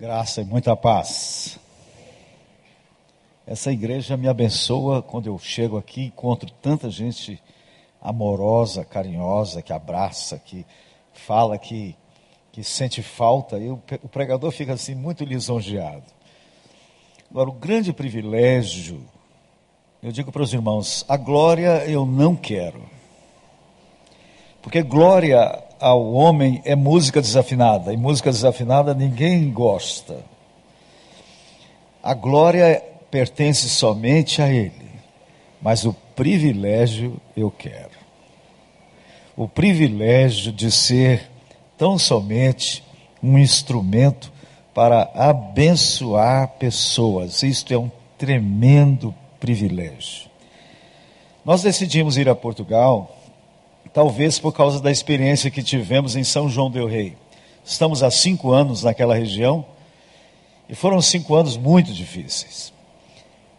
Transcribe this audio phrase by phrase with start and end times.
[0.00, 1.58] Graça e muita paz.
[3.44, 7.42] Essa igreja me abençoa quando eu chego aqui encontro tanta gente
[8.00, 10.64] amorosa, carinhosa, que abraça, que
[11.12, 11.96] fala, que,
[12.52, 13.58] que sente falta.
[13.58, 16.04] E o, o pregador fica assim muito lisonjeado.
[17.28, 19.04] Agora, o grande privilégio,
[20.00, 22.88] eu digo para os irmãos, a glória eu não quero.
[24.62, 30.24] Porque glória ao homem é música desafinada, e música desafinada ninguém gosta.
[32.02, 34.90] A glória pertence somente a Ele,
[35.60, 37.98] mas o privilégio eu quero.
[39.36, 41.30] O privilégio de ser
[41.76, 42.84] tão somente
[43.22, 44.32] um instrumento
[44.74, 47.42] para abençoar pessoas.
[47.42, 50.28] Isto é um tremendo privilégio.
[51.44, 53.17] Nós decidimos ir a Portugal
[53.98, 57.16] talvez por causa da experiência que tivemos em São João del Rei.
[57.64, 59.66] Estamos há cinco anos naquela região
[60.68, 62.72] e foram cinco anos muito difíceis.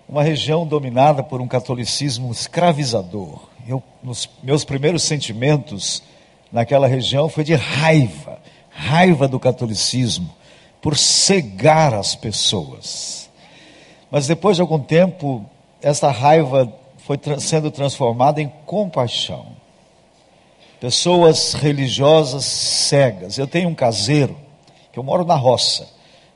[0.07, 3.49] Uma região dominada por um catolicismo escravizador.
[3.67, 6.01] Eu, nos meus primeiros sentimentos
[6.49, 10.33] naquela região foi de raiva, raiva do catolicismo,
[10.81, 13.29] por cegar as pessoas.
[14.09, 15.43] Mas depois de algum tempo,
[15.81, 19.58] essa raiva foi sendo transformada em compaixão
[20.79, 23.37] pessoas religiosas cegas.
[23.37, 24.37] Eu tenho um caseiro,
[24.91, 25.87] que eu moro na roça,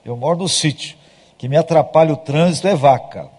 [0.04, 0.98] eu moro no sítio,
[1.38, 3.30] que me atrapalha o trânsito é vaca.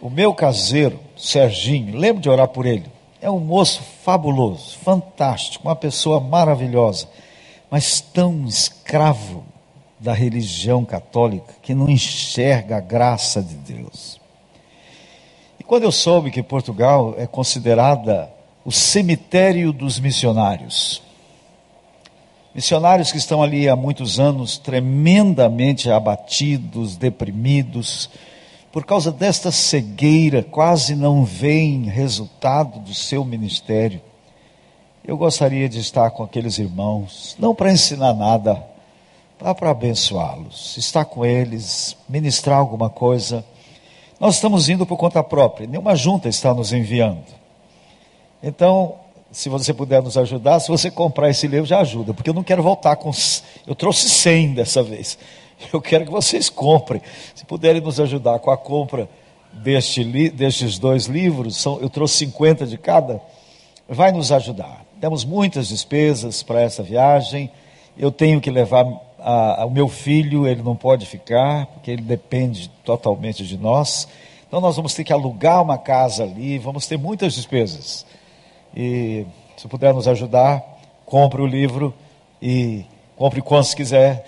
[0.00, 2.84] O meu caseiro, Serginho, lembro de orar por ele,
[3.20, 7.08] é um moço fabuloso, fantástico, uma pessoa maravilhosa,
[7.70, 9.44] mas tão escravo
[9.98, 14.20] da religião católica que não enxerga a graça de Deus.
[15.58, 18.33] E quando eu soube que Portugal é considerada
[18.64, 21.02] o cemitério dos missionários.
[22.54, 28.08] Missionários que estão ali há muitos anos tremendamente abatidos, deprimidos,
[28.72, 34.00] por causa desta cegueira, quase não veem resultado do seu ministério.
[35.04, 38.64] Eu gostaria de estar com aqueles irmãos, não para ensinar nada,
[39.38, 43.44] para abençoá-los, estar com eles, ministrar alguma coisa.
[44.18, 47.43] Nós estamos indo por conta própria, nenhuma junta está nos enviando.
[48.46, 48.96] Então,
[49.32, 52.42] se você puder nos ajudar, se você comprar esse livro, já ajuda, porque eu não
[52.42, 53.10] quero voltar com.
[53.66, 55.18] Eu trouxe 100 dessa vez.
[55.72, 57.00] Eu quero que vocês comprem.
[57.34, 59.08] Se puderem nos ajudar com a compra
[59.52, 63.20] deste, destes dois livros, são, eu trouxe 50 de cada,
[63.88, 64.84] vai nos ajudar.
[65.00, 67.50] Temos muitas despesas para essa viagem.
[67.96, 68.84] Eu tenho que levar
[69.18, 74.08] a, a, o meu filho, ele não pode ficar, porque ele depende totalmente de nós.
[74.46, 78.04] Então, nós vamos ter que alugar uma casa ali, vamos ter muitas despesas.
[78.74, 79.26] E
[79.56, 80.62] se puder nos ajudar,
[81.06, 81.94] compre o livro
[82.42, 82.84] e
[83.16, 84.26] compre quantos quiser.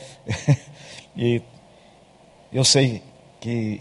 [1.17, 1.43] e
[2.53, 3.03] eu sei
[3.41, 3.81] que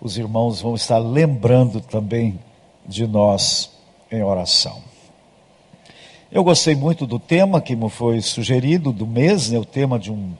[0.00, 2.38] os irmãos vão estar lembrando também
[2.86, 3.70] de nós
[4.10, 4.82] em oração.
[6.30, 10.12] Eu gostei muito do tema que me foi sugerido do mês, né, o tema de
[10.12, 10.32] um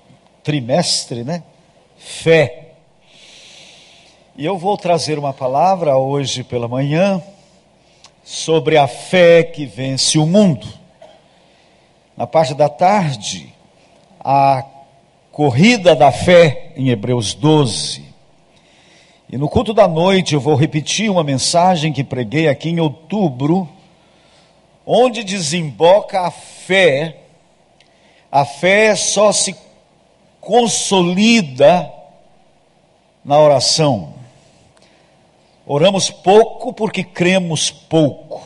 [0.42, 1.42] trimestre, né?
[1.96, 2.72] Fé.
[4.36, 7.22] E eu vou trazer uma palavra hoje pela manhã
[8.28, 10.68] sobre a fé que vence o mundo.
[12.14, 13.54] Na parte da tarde,
[14.20, 14.62] a
[15.32, 18.04] corrida da fé em Hebreus 12.
[19.30, 23.66] E no culto da noite eu vou repetir uma mensagem que preguei aqui em outubro,
[24.84, 27.16] onde desemboca a fé.
[28.30, 29.56] A fé só se
[30.38, 31.90] consolida
[33.24, 34.17] na oração.
[35.70, 38.40] Oramos pouco porque cremos pouco.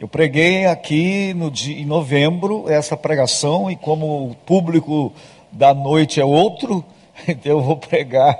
[0.00, 5.12] Eu preguei aqui no dia, em novembro essa pregação e como o público
[5.52, 6.82] da noite é outro,
[7.28, 8.34] então eu vou pregar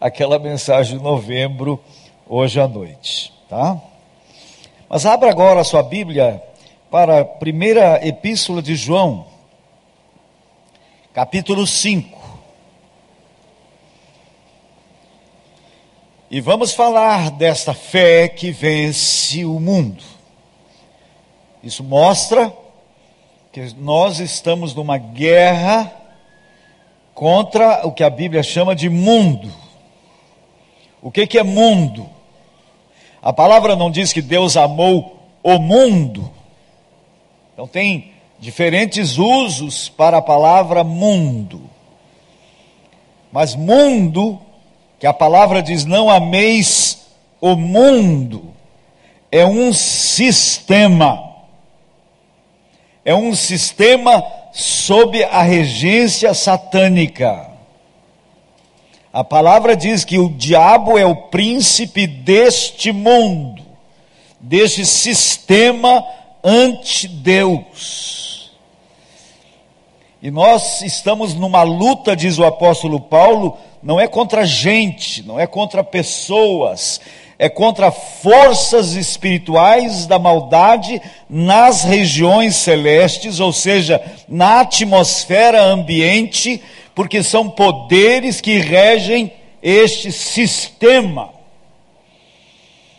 [0.00, 1.78] aquela mensagem de novembro
[2.28, 3.80] hoje à noite, tá?
[4.88, 6.42] Mas abra agora a sua Bíblia
[6.90, 9.26] para a primeira epístola de João,
[11.14, 12.17] capítulo 5.
[16.30, 20.04] E vamos falar desta fé que vence o mundo.
[21.62, 22.52] Isso mostra
[23.50, 25.90] que nós estamos numa guerra
[27.14, 29.50] contra o que a Bíblia chama de mundo.
[31.00, 32.06] O que, que é mundo?
[33.22, 36.30] A palavra não diz que Deus amou o mundo.
[37.54, 41.70] Então tem diferentes usos para a palavra mundo.
[43.32, 44.38] Mas mundo
[44.98, 47.06] que a palavra diz: não ameis
[47.40, 48.54] o mundo,
[49.30, 51.36] é um sistema,
[53.04, 57.48] é um sistema sob a regência satânica.
[59.12, 63.62] A palavra diz que o diabo é o príncipe deste mundo,
[64.40, 66.04] deste sistema
[66.44, 68.27] anti-Deus.
[70.28, 75.46] E nós estamos numa luta, diz o apóstolo Paulo, não é contra gente, não é
[75.46, 77.00] contra pessoas,
[77.38, 86.62] é contra forças espirituais da maldade nas regiões celestes, ou seja, na atmosfera ambiente,
[86.94, 89.32] porque são poderes que regem
[89.62, 91.30] este sistema.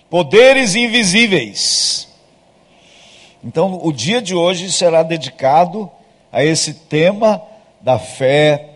[0.09, 2.09] Poderes invisíveis.
[3.43, 5.91] Então, o dia de hoje será dedicado
[6.31, 7.41] a esse tema
[7.81, 8.69] da fé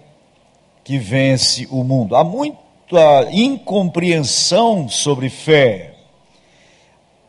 [0.83, 2.15] que vence o mundo.
[2.15, 5.93] Há muita incompreensão sobre fé.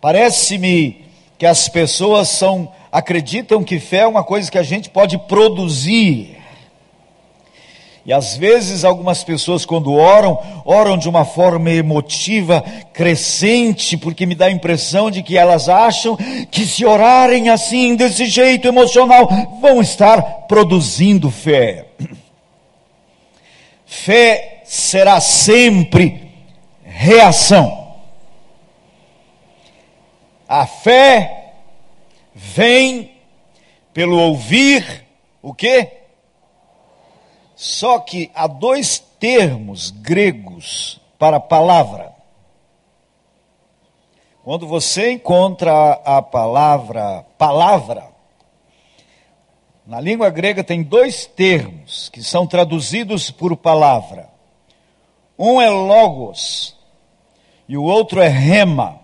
[0.01, 1.05] Parece-me
[1.39, 6.37] que as pessoas são acreditam que fé é uma coisa que a gente pode produzir.
[8.07, 12.63] E às vezes algumas pessoas quando oram, oram de uma forma emotiva,
[12.93, 16.15] crescente, porque me dá a impressão de que elas acham
[16.51, 19.27] que se orarem assim, desse jeito emocional,
[19.59, 21.87] vão estar produzindo fé.
[23.87, 26.33] Fé será sempre
[26.83, 27.95] reação.
[30.49, 31.53] A fé
[32.35, 33.13] vem
[33.93, 35.05] pelo ouvir
[35.41, 36.04] o quê?
[37.65, 42.13] Só que há dois termos gregos para palavra.
[44.43, 48.11] Quando você encontra a palavra palavra,
[49.87, 54.29] na língua grega tem dois termos que são traduzidos por palavra.
[55.39, 56.77] Um é logos
[57.67, 59.01] e o outro é rema.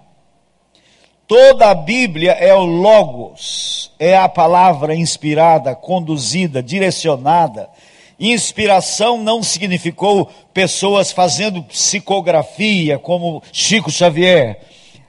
[1.26, 7.70] Toda a Bíblia é o logos, é a palavra inspirada, conduzida, direcionada.
[8.20, 14.60] Inspiração não significou pessoas fazendo psicografia, como Chico Xavier.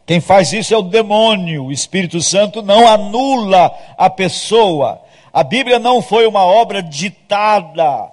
[0.05, 1.65] Quem faz isso é o demônio.
[1.65, 5.01] O Espírito Santo não anula a pessoa
[5.33, 8.11] a Bíblia não foi uma obra ditada,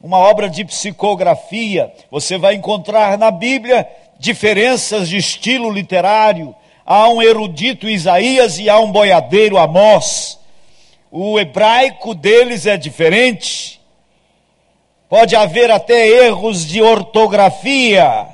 [0.00, 1.92] uma obra de psicografia.
[2.10, 3.88] Você vai encontrar na Bíblia
[4.18, 6.54] diferenças de estilo literário.
[6.86, 10.38] Há um erudito Isaías e há um boiadeiro Amós.
[11.10, 13.79] O hebraico deles é diferente.
[15.10, 18.28] Pode haver até erros de ortografia.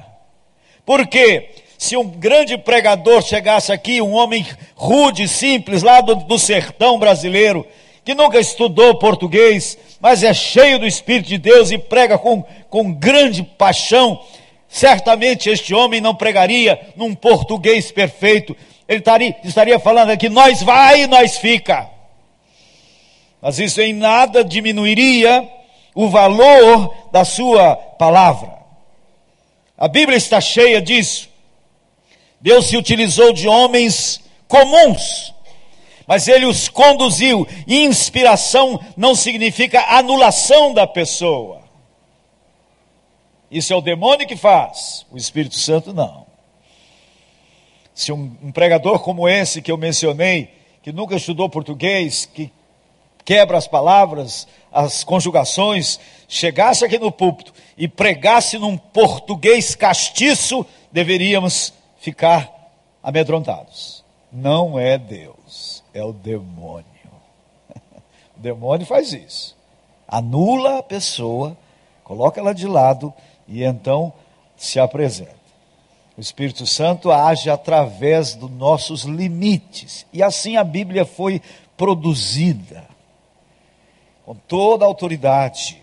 [0.84, 1.48] Por quê?
[1.78, 7.66] Se um grande pregador chegasse aqui, um homem rude, simples, lá do, do sertão brasileiro,
[8.04, 12.92] que nunca estudou português, mas é cheio do Espírito de Deus e prega com, com
[12.92, 14.22] grande paixão,
[14.68, 18.54] certamente este homem não pregaria num português perfeito,
[18.86, 21.88] ele estaria, estaria falando aqui, nós vai e nós fica.
[23.40, 25.56] Mas isso em nada diminuiria
[25.96, 28.52] o valor da sua palavra.
[29.76, 31.28] A Bíblia está cheia disso.
[32.40, 35.34] Deus se utilizou de homens comuns
[36.06, 37.46] mas ele os conduziu.
[37.66, 41.62] Inspiração não significa anulação da pessoa.
[43.50, 46.26] Isso é o demônio que faz, o Espírito Santo não.
[47.94, 50.50] Se um, um pregador como esse que eu mencionei,
[50.82, 52.52] que nunca estudou português, que
[53.26, 61.74] quebra as palavras, as conjugações, chegasse aqui no púlpito e pregasse num português castiço, deveríamos
[61.98, 62.50] ficar
[63.02, 64.02] amedrontados.
[64.32, 65.36] Não é Deus
[65.96, 66.84] é o demônio.
[68.36, 69.56] O demônio faz isso.
[70.06, 71.56] Anula a pessoa,
[72.04, 73.14] coloca ela de lado
[73.48, 74.12] e então
[74.58, 75.34] se apresenta.
[76.18, 80.04] O Espírito Santo age através dos nossos limites.
[80.12, 81.40] E assim a Bíblia foi
[81.78, 82.84] produzida,
[84.26, 85.80] com toda a autoridade.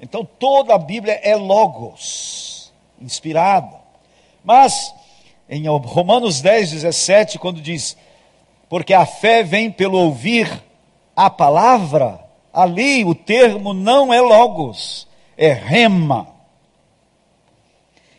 [0.00, 3.76] Então toda a Bíblia é logos, inspirada.
[4.44, 4.94] Mas
[5.50, 7.96] em Romanos 10, 17, quando diz:
[8.68, 10.62] porque a fé vem pelo ouvir
[11.16, 12.20] a palavra.
[12.52, 16.28] Ali o termo não é logos, é rema.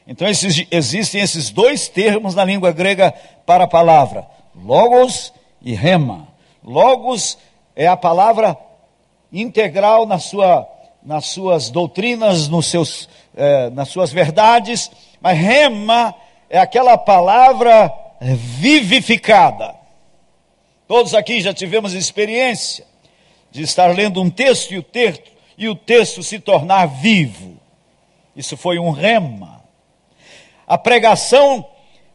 [0.06, 3.14] Então esses, existem esses dois termos na língua grega
[3.46, 6.28] para a palavra: logos e rema.
[6.62, 7.38] Logos
[7.74, 8.58] é a palavra
[9.42, 10.68] integral na sua,
[11.04, 14.90] nas suas doutrinas, nos seus, eh, nas suas verdades,
[15.20, 16.16] mas rema
[16.50, 19.76] é aquela palavra vivificada.
[20.88, 22.86] Todos aqui já tivemos experiência
[23.52, 27.58] de estar lendo um texto e o texto, e o texto se tornar vivo.
[28.36, 29.64] Isso foi um rema.
[30.68, 31.66] A pregação,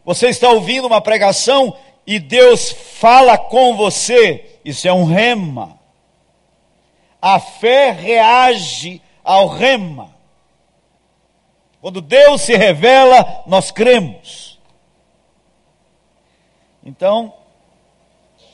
[0.04, 5.79] você está ouvindo uma pregação e Deus fala com você, isso é um rema.
[7.20, 10.14] A fé reage ao rema.
[11.80, 14.58] Quando Deus se revela, nós cremos.
[16.84, 17.32] Então,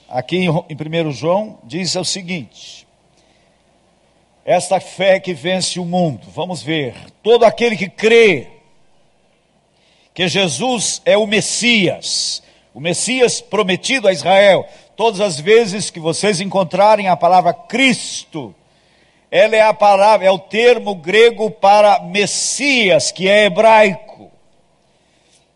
[0.08, 2.86] aqui em 1 João diz o seguinte:
[4.44, 8.48] esta fé que vence o mundo, vamos ver, todo aquele que crê
[10.14, 12.42] que Jesus é o Messias,
[12.72, 14.66] o Messias prometido a Israel,
[14.96, 18.54] todas as vezes que vocês encontrarem a palavra Cristo,
[19.30, 24.30] ela é a palavra, é o termo grego para Messias, que é hebraico.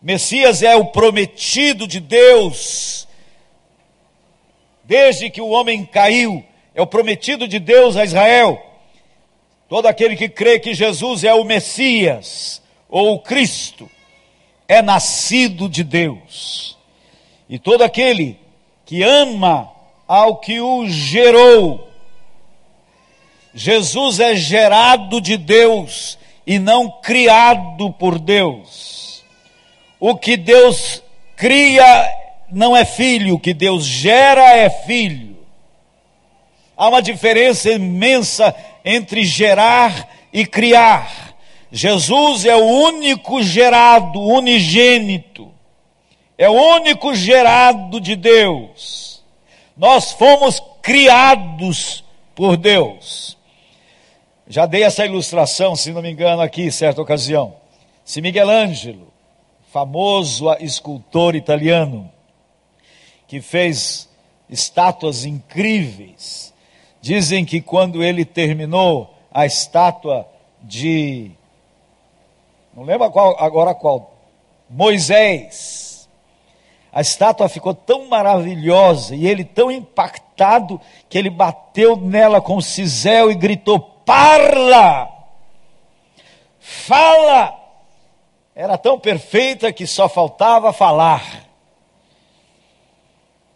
[0.01, 3.07] Messias é o prometido de Deus.
[4.83, 6.43] Desde que o homem caiu,
[6.75, 8.63] é o prometido de Deus a Israel.
[9.67, 13.89] Todo aquele que crê que Jesus é o Messias ou o Cristo
[14.67, 16.77] é nascido de Deus.
[17.49, 18.40] E todo aquele
[18.91, 19.71] que ama
[20.05, 21.89] ao que o gerou,
[23.53, 29.23] Jesus é gerado de Deus e não criado por Deus.
[29.97, 31.01] O que Deus
[31.37, 32.05] cria
[32.51, 35.37] não é filho, o que Deus gera é filho.
[36.75, 41.33] Há uma diferença imensa entre gerar e criar.
[41.71, 45.49] Jesus é o único gerado, unigênito.
[46.37, 49.23] É o único gerado de Deus.
[49.75, 52.03] Nós fomos criados
[52.35, 53.37] por Deus.
[54.47, 57.55] Já dei essa ilustração, se não me engano, aqui, certa ocasião.
[58.03, 59.11] Se Miguel Ângelo,
[59.71, 62.11] famoso escultor italiano,
[63.27, 64.09] que fez
[64.49, 66.53] estátuas incríveis,
[66.99, 70.27] dizem que quando ele terminou a estátua
[70.61, 71.31] de.
[72.73, 74.13] Não lembro qual, agora qual.
[74.69, 75.80] Moisés.
[76.93, 82.61] A estátua ficou tão maravilhosa e ele tão impactado que ele bateu nela com o
[82.61, 85.09] cisel e gritou: parla,
[86.59, 87.57] fala.
[88.53, 91.45] Era tão perfeita que só faltava falar.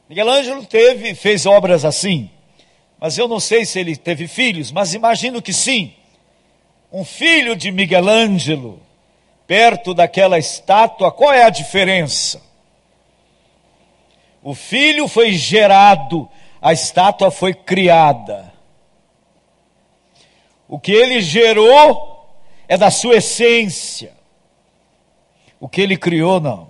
[0.07, 2.29] Miguel Ângelo teve, fez obras assim,
[2.99, 5.93] mas eu não sei se ele teve filhos, mas imagino que sim.
[6.91, 8.79] Um filho de Miguel Ângelo,
[9.45, 12.41] perto daquela estátua, qual é a diferença?
[14.45, 16.29] O filho foi gerado,
[16.61, 18.53] a estátua foi criada.
[20.67, 22.29] O que ele gerou
[22.67, 24.13] é da sua essência.
[25.59, 26.69] O que ele criou, não.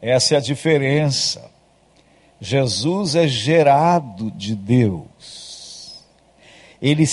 [0.00, 1.50] Essa é a diferença.
[2.40, 6.02] Jesus é gerado de Deus.
[6.80, 7.04] Ele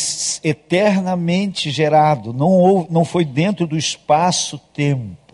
[0.46, 5.25] eternamente gerado, não, não foi dentro do espaço-tempo.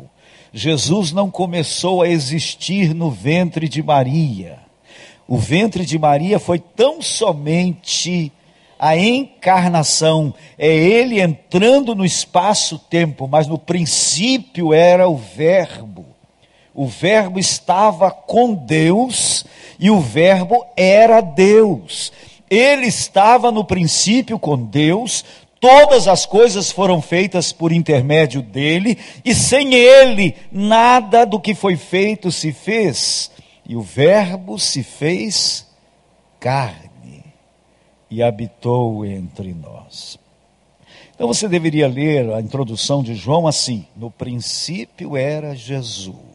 [0.53, 4.59] Jesus não começou a existir no ventre de Maria.
[5.27, 8.31] O ventre de Maria foi tão somente
[8.77, 16.07] a encarnação, é ele entrando no espaço-tempo, mas no princípio era o Verbo.
[16.73, 19.45] O Verbo estava com Deus
[19.79, 22.11] e o Verbo era Deus.
[22.49, 25.23] Ele estava no princípio com Deus,
[25.61, 31.77] todas as coisas foram feitas por intermédio dele, e sem ele, nada do que foi
[31.77, 33.31] feito se fez.
[33.65, 35.67] E o Verbo se fez
[36.39, 37.23] carne
[38.09, 40.19] e habitou entre nós.
[41.13, 46.30] Então você deveria ler a introdução de João assim: no princípio era Jesus.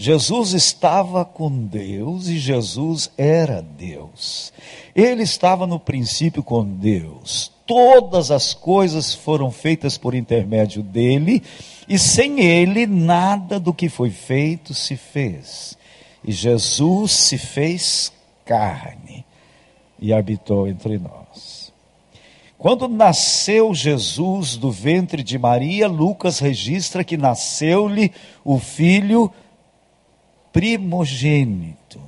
[0.00, 4.52] Jesus estava com Deus e Jesus era Deus.
[4.94, 7.50] Ele estava no princípio com Deus.
[7.66, 11.42] Todas as coisas foram feitas por intermédio dele,
[11.88, 15.76] e sem ele nada do que foi feito se fez.
[16.24, 18.12] E Jesus se fez
[18.44, 19.26] carne
[19.98, 21.72] e habitou entre nós.
[22.56, 28.12] Quando nasceu Jesus do ventre de Maria, Lucas registra que nasceu-lhe
[28.44, 29.32] o filho
[30.58, 32.00] primogênito.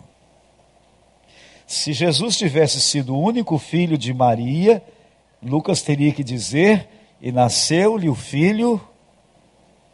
[1.65, 4.83] Se Jesus tivesse sido o único filho de Maria,
[5.41, 6.89] Lucas teria que dizer:
[7.23, 8.81] e nasceu-lhe o filho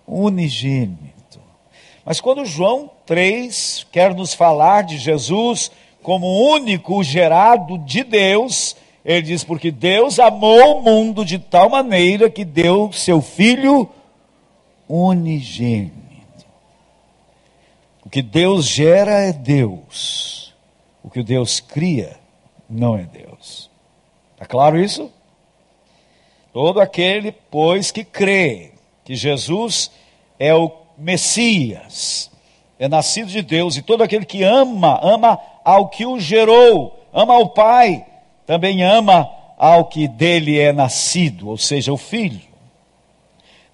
[0.08, 1.38] unigênito.
[2.02, 5.70] Mas quando João 3 quer nos falar de Jesus
[6.02, 12.30] como único gerado de Deus, ele diz: porque Deus amou o mundo de tal maneira
[12.30, 13.86] que deu seu Filho
[14.88, 16.05] unigênito.
[18.16, 20.54] Que Deus gera é Deus,
[21.04, 22.16] o que Deus cria
[22.66, 23.70] não é Deus.
[24.32, 25.12] Está claro isso?
[26.50, 28.73] Todo aquele, pois, que crê
[29.04, 29.90] que Jesus
[30.38, 32.30] é o Messias,
[32.78, 37.35] é nascido de Deus, e todo aquele que ama, ama ao que o gerou, ama
[37.35, 38.02] ao Pai,
[38.46, 42.46] também ama ao que dele é nascido, ou seja, o filho.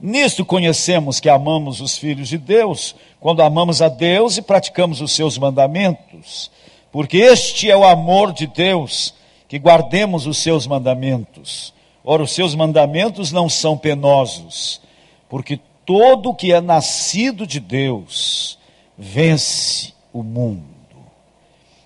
[0.02, 5.12] Nisto conhecemos que amamos os filhos de Deus, quando amamos a Deus e praticamos os
[5.12, 6.50] seus mandamentos,
[6.90, 9.14] porque este é o amor de Deus,
[9.46, 11.72] que guardemos os seus mandamentos.
[12.02, 14.82] Ora, os seus mandamentos não são penosos,
[15.28, 18.58] porque todo que é nascido de Deus
[18.98, 20.64] vence o mundo.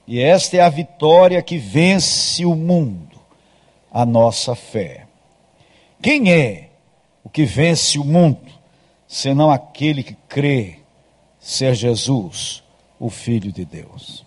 [0.06, 3.20] E esta é a vitória que vence o mundo,
[3.92, 5.04] a nossa fé.
[6.00, 6.65] Quem é
[7.26, 8.38] o que vence o mundo,
[9.08, 10.78] senão aquele que crê
[11.40, 12.62] ser Jesus,
[13.00, 14.24] o Filho de Deus?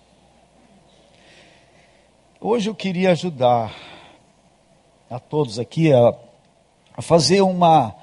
[2.41, 3.74] Hoje eu queria ajudar
[5.10, 6.13] a todos aqui a,
[7.01, 7.96] fazer uma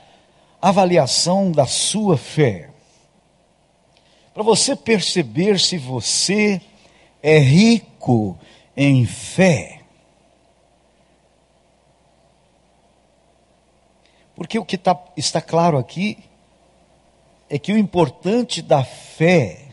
[0.62, 2.70] avaliação da sua fé.
[4.32, 6.58] Para você perceber se você
[7.22, 8.38] é rico
[8.74, 9.75] em fé.
[14.36, 16.18] Porque o que tá, está claro aqui
[17.48, 19.68] é que o importante da fé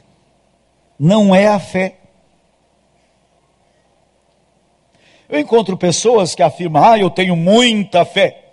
[0.98, 1.98] não é a fé.
[5.28, 8.52] Eu encontro pessoas que afirmam, ah, eu tenho muita fé.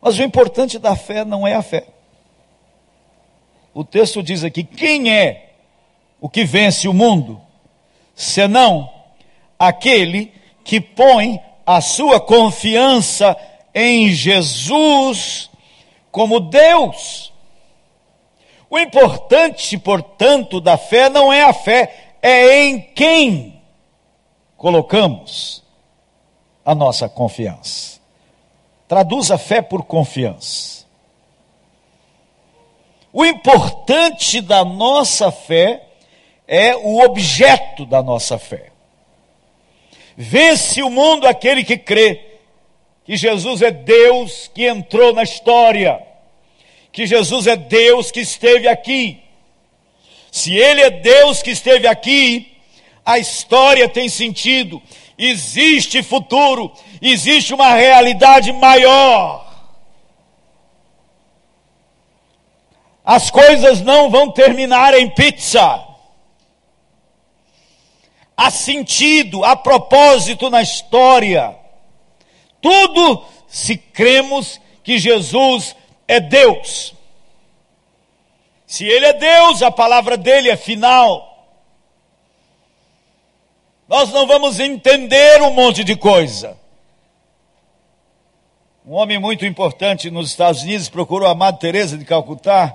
[0.00, 1.86] Mas o importante da fé não é a fé.
[3.74, 5.52] O texto diz aqui: quem é
[6.20, 7.40] o que vence o mundo,
[8.14, 8.90] senão
[9.58, 10.32] aquele
[10.64, 13.36] que põe a sua confiança
[13.78, 15.48] em Jesus
[16.10, 17.32] como Deus?
[18.68, 23.62] O importante, portanto, da fé não é a fé, é em quem
[24.56, 25.62] colocamos
[26.64, 28.00] a nossa confiança.
[28.88, 30.84] Traduza fé por confiança.
[33.12, 35.84] O importante da nossa fé
[36.46, 38.72] é o objeto da nossa fé.
[40.16, 42.27] Vence o mundo aquele que crê
[43.08, 45.98] que Jesus é Deus que entrou na história,
[46.92, 49.22] que Jesus é Deus que esteve aqui.
[50.30, 52.54] Se Ele é Deus que esteve aqui,
[53.06, 54.82] a história tem sentido,
[55.16, 59.48] existe futuro, existe uma realidade maior.
[63.02, 65.82] As coisas não vão terminar em pizza.
[68.36, 71.56] Há sentido, há propósito na história.
[72.60, 75.74] Tudo se cremos que Jesus
[76.06, 76.94] é Deus.
[78.66, 81.28] Se Ele é Deus, a palavra dele é final.
[83.88, 86.58] Nós não vamos entender um monte de coisa.
[88.86, 92.74] Um homem muito importante nos Estados Unidos procurou a Madre Teresa de Calcutá,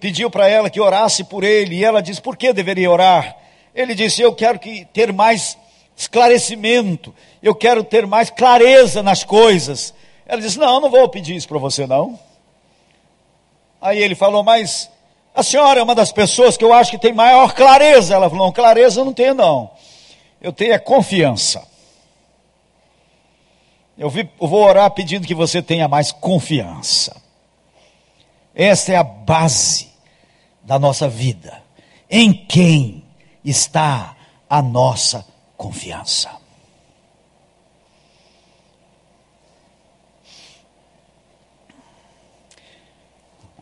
[0.00, 3.36] pediu para ela que orasse por ele, e ela disse: "Por que deveria orar?"
[3.74, 5.56] Ele disse: "Eu quero que ter mais
[5.98, 9.92] esclarecimento, eu quero ter mais clareza nas coisas."
[10.24, 12.18] Ela disse: "Não, não vou pedir isso para você não."
[13.80, 14.88] Aí ele falou: "Mas
[15.38, 18.12] a senhora é uma das pessoas que eu acho que tem maior clareza.
[18.12, 19.70] Ela falou: não, clareza eu não tenho, não.
[20.40, 21.64] Eu tenho é confiança.
[23.96, 27.22] Eu vou orar pedindo que você tenha mais confiança.
[28.52, 29.92] Esta é a base
[30.64, 31.62] da nossa vida.
[32.10, 33.04] Em quem
[33.44, 34.16] está
[34.50, 35.37] a nossa confiança?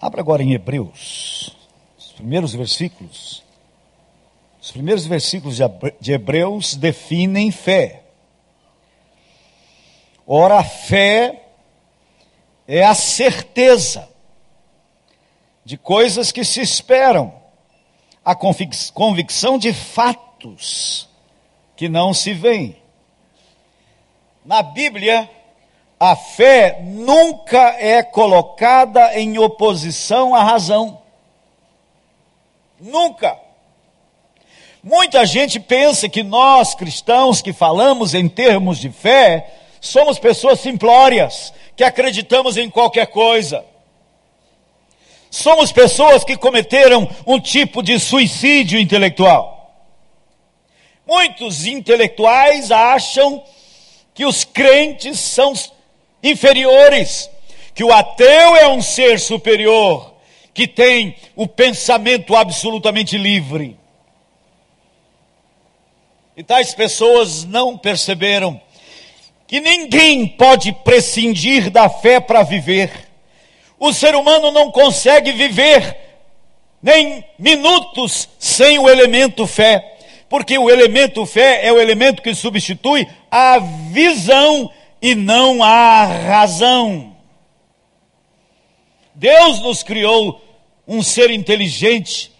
[0.00, 1.56] Abra agora em Hebreus
[2.16, 3.44] primeiros versículos.
[4.60, 5.58] Os primeiros versículos
[6.00, 8.02] de Hebreus definem fé.
[10.26, 11.44] Ora, a fé
[12.66, 14.08] é a certeza
[15.64, 17.32] de coisas que se esperam,
[18.24, 21.05] a convicção de fatos
[21.76, 22.76] que não se veem.
[24.44, 25.28] Na Bíblia,
[25.98, 31.00] a fé nunca é colocada em oposição à razão.
[32.80, 33.38] Nunca.
[34.82, 41.52] Muita gente pensa que nós cristãos que falamos em termos de fé, somos pessoas simplórias,
[41.74, 43.64] que acreditamos em qualquer coisa.
[45.28, 49.55] Somos pessoas que cometeram um tipo de suicídio intelectual.
[51.06, 53.42] Muitos intelectuais acham
[54.12, 55.52] que os crentes são
[56.20, 57.30] inferiores,
[57.74, 60.12] que o ateu é um ser superior,
[60.52, 63.78] que tem o pensamento absolutamente livre.
[66.36, 68.60] E tais pessoas não perceberam
[69.46, 72.90] que ninguém pode prescindir da fé para viver.
[73.78, 75.96] O ser humano não consegue viver
[76.82, 79.95] nem minutos sem o elemento fé
[80.36, 83.58] Porque o elemento fé é o elemento que substitui a
[83.90, 84.70] visão
[85.00, 87.16] e não a razão.
[89.14, 90.38] Deus nos criou
[90.86, 92.30] um ser inteligente,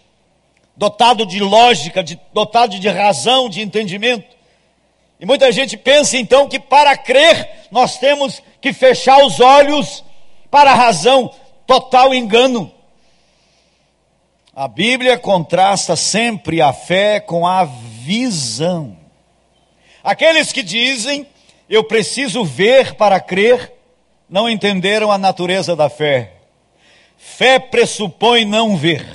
[0.75, 4.27] dotado de lógica, de, dotado de razão, de entendimento.
[5.19, 10.03] E muita gente pensa então que para crer nós temos que fechar os olhos
[10.51, 11.33] para a razão,
[11.65, 12.71] total engano.
[14.59, 18.97] A Bíblia contrasta sempre a fé com a visão.
[20.03, 21.27] Aqueles que dizem,
[21.69, 23.71] eu preciso ver para crer,
[24.27, 26.31] não entenderam a natureza da fé.
[27.19, 29.05] Fé pressupõe não ver.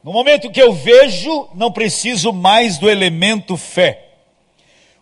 [0.00, 4.10] No momento que eu vejo, não preciso mais do elemento fé.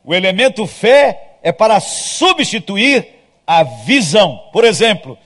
[0.02, 3.06] O elemento fé é para substituir
[3.46, 4.48] a visão.
[4.50, 5.18] Por exemplo,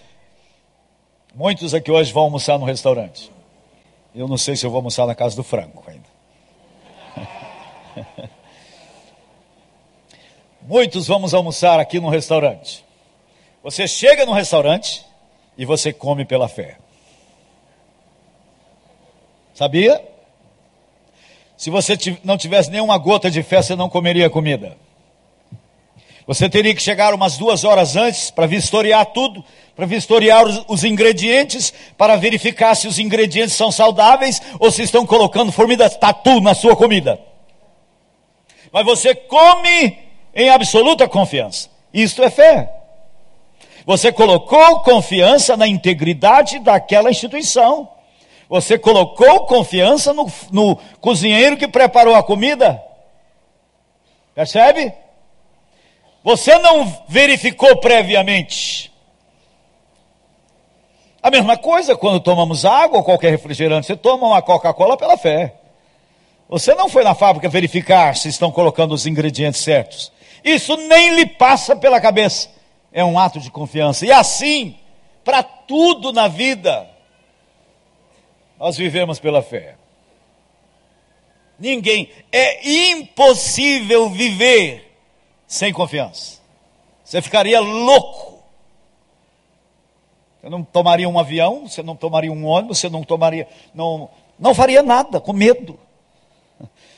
[1.37, 3.31] muitos aqui hoje vão almoçar no restaurante.
[4.15, 6.07] Eu não sei se eu vou almoçar na casa do Franco ainda.
[10.63, 12.85] Muitos vamos almoçar aqui no restaurante.
[13.63, 15.05] Você chega no restaurante
[15.57, 16.79] e você come pela fé.
[19.55, 20.03] Sabia?
[21.57, 24.77] Se você não tivesse nenhuma gota de fé, você não comeria comida.
[26.27, 29.45] Você teria que chegar umas duas horas antes para vistoriar tudo,
[29.77, 35.53] para vistoriar os, ingredientes, para verificar se os ingredientes são saudáveis ou se estão colocando
[35.53, 37.21] formidas tatu na sua comida.
[38.73, 39.99] Mas você come
[40.35, 41.71] em absoluta confiança.
[41.95, 42.73] Isto é fé.
[43.87, 47.89] Você colocou confiança na integridade daquela instituição.
[48.49, 52.83] Você colocou confiança no, no cozinheiro que preparou a comida.
[54.35, 54.93] Percebe?
[56.27, 58.93] Você não verificou previamente.
[61.23, 65.55] A mesma coisa quando tomamos água ou qualquer refrigerante, você toma uma Coca-Cola pela fé.
[66.49, 70.11] Você não foi na fábrica verificar se estão colocando os ingredientes certos.
[70.43, 72.51] Isso nem lhe passa pela cabeça
[72.93, 74.05] é um ato de confiança.
[74.05, 74.77] E assim,
[75.23, 76.91] para tudo na vida,
[78.59, 79.77] nós vivemos pela fé.
[81.57, 84.86] Ninguém, é impossível viver
[85.47, 86.41] sem confiança.
[87.05, 88.43] Você ficaria louco.
[90.41, 94.55] Você não tomaria um avião, você não tomaria um ônibus, você não tomaria, não, não
[94.55, 95.79] faria nada com medo.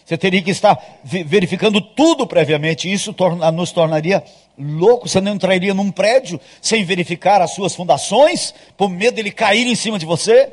[0.09, 2.91] Você teria que estar verificando tudo previamente.
[2.91, 4.25] Isso torna, nos tornaria
[4.57, 5.13] loucos.
[5.13, 9.67] Você não entraria num prédio sem verificar as suas fundações, por medo de ele cair
[9.67, 10.51] em cima de você.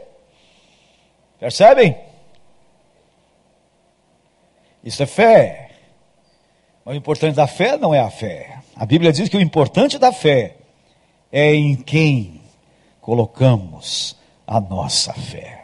[1.40, 1.98] Percebem?
[4.84, 5.65] Isso é fé.
[6.86, 8.60] Mas o importante da fé não é a fé.
[8.76, 10.58] A Bíblia diz que o importante da fé
[11.32, 12.42] é em quem
[13.02, 15.64] colocamos a nossa fé.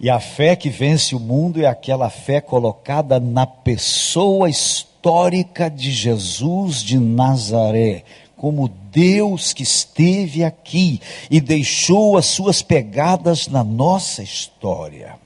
[0.00, 5.92] E a fé que vence o mundo é aquela fé colocada na pessoa histórica de
[5.92, 8.02] Jesus de Nazaré,
[8.36, 15.19] como Deus que esteve aqui e deixou as suas pegadas na nossa história.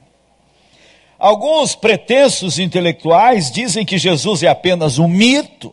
[1.24, 5.72] Alguns pretensos intelectuais dizem que Jesus é apenas um mito.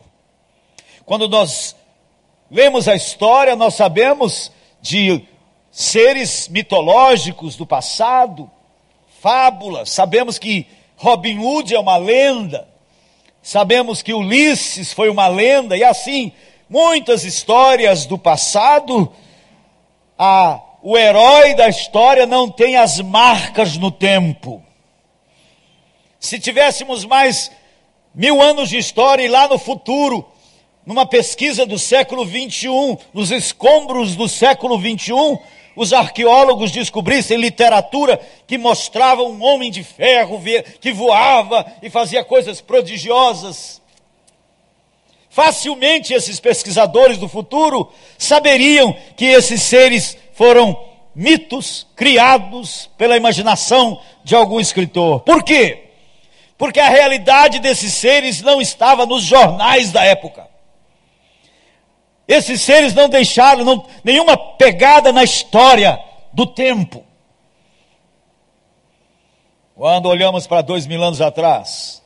[1.04, 1.76] Quando nós
[2.50, 5.22] lemos a história, nós sabemos de
[5.70, 8.50] seres mitológicos do passado,
[9.20, 12.66] fábulas, sabemos que Robin Hood é uma lenda,
[13.42, 16.32] sabemos que Ulisses foi uma lenda, e assim,
[16.66, 19.12] muitas histórias do passado,
[20.18, 24.62] a, o herói da história não tem as marcas no tempo.
[26.22, 27.50] Se tivéssemos mais
[28.14, 30.24] mil anos de história e lá no futuro,
[30.86, 35.36] numa pesquisa do século 21, nos escombros do século 21,
[35.74, 40.40] os arqueólogos descobrissem literatura que mostrava um homem de ferro
[40.80, 43.82] que voava e fazia coisas prodigiosas.
[45.28, 50.78] Facilmente esses pesquisadores do futuro saberiam que esses seres foram
[51.16, 55.18] mitos criados pela imaginação de algum escritor.
[55.22, 55.88] Por quê?
[56.62, 60.46] Porque a realidade desses seres não estava nos jornais da época.
[62.28, 66.00] Esses seres não deixaram não, nenhuma pegada na história
[66.32, 67.04] do tempo.
[69.74, 72.00] Quando olhamos para dois mil anos atrás,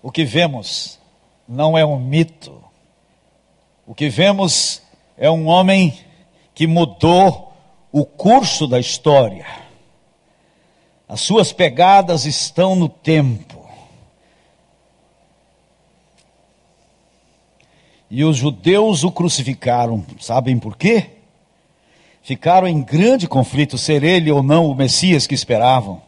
[0.00, 1.00] o que vemos
[1.48, 2.62] não é um mito.
[3.84, 4.80] O que vemos
[5.16, 5.98] é um homem
[6.54, 7.52] que mudou
[7.90, 9.44] o curso da história.
[11.08, 13.57] As suas pegadas estão no tempo.
[18.10, 20.04] E os judeus o crucificaram.
[20.18, 21.10] Sabem por quê?
[22.22, 26.02] Ficaram em grande conflito ser ele ou não o Messias que esperavam.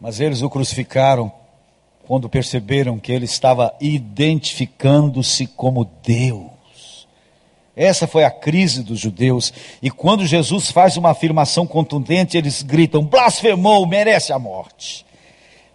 [0.00, 1.30] Mas eles o crucificaram
[2.06, 7.06] quando perceberam que ele estava identificando-se como Deus.
[7.76, 9.52] Essa foi a crise dos judeus.
[9.80, 15.06] E quando Jesus faz uma afirmação contundente, eles gritam: blasfemou, merece a morte.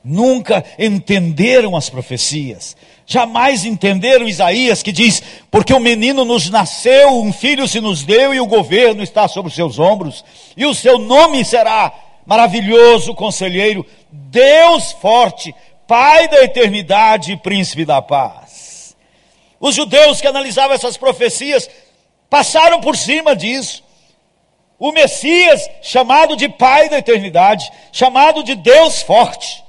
[0.04, 2.76] Nunca entenderam as profecias.
[3.06, 8.34] Jamais entenderam Isaías que diz: Porque o menino nos nasceu, um filho se nos deu
[8.34, 10.26] e o governo está sobre os seus ombros,
[10.58, 11.94] e o seu nome será
[12.26, 15.54] maravilhoso conselheiro, Deus forte,
[15.88, 18.96] Pai da eternidade e príncipe da paz.
[19.60, 21.70] Os judeus que analisavam essas profecias
[22.28, 23.84] passaram por cima disso.
[24.80, 29.64] O Messias, chamado de Pai da eternidade, chamado de Deus forte,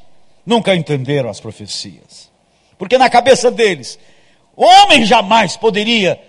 [0.44, 2.25] nunca entenderam as profecias.
[2.78, 3.98] Porque na cabeça deles,
[4.56, 6.20] homem jamais poderia,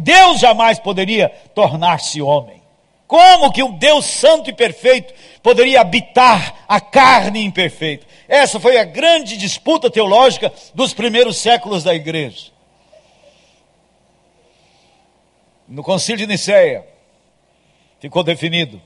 [0.00, 2.62] Deus jamais poderia tornar-se homem.
[3.06, 8.06] Como que um Deus santo e perfeito poderia habitar a carne imperfeita?
[8.26, 12.50] Essa foi a grande disputa teológica dos primeiros séculos da igreja.
[15.68, 16.86] No concílio de Nicéia,
[18.00, 18.80] ficou definido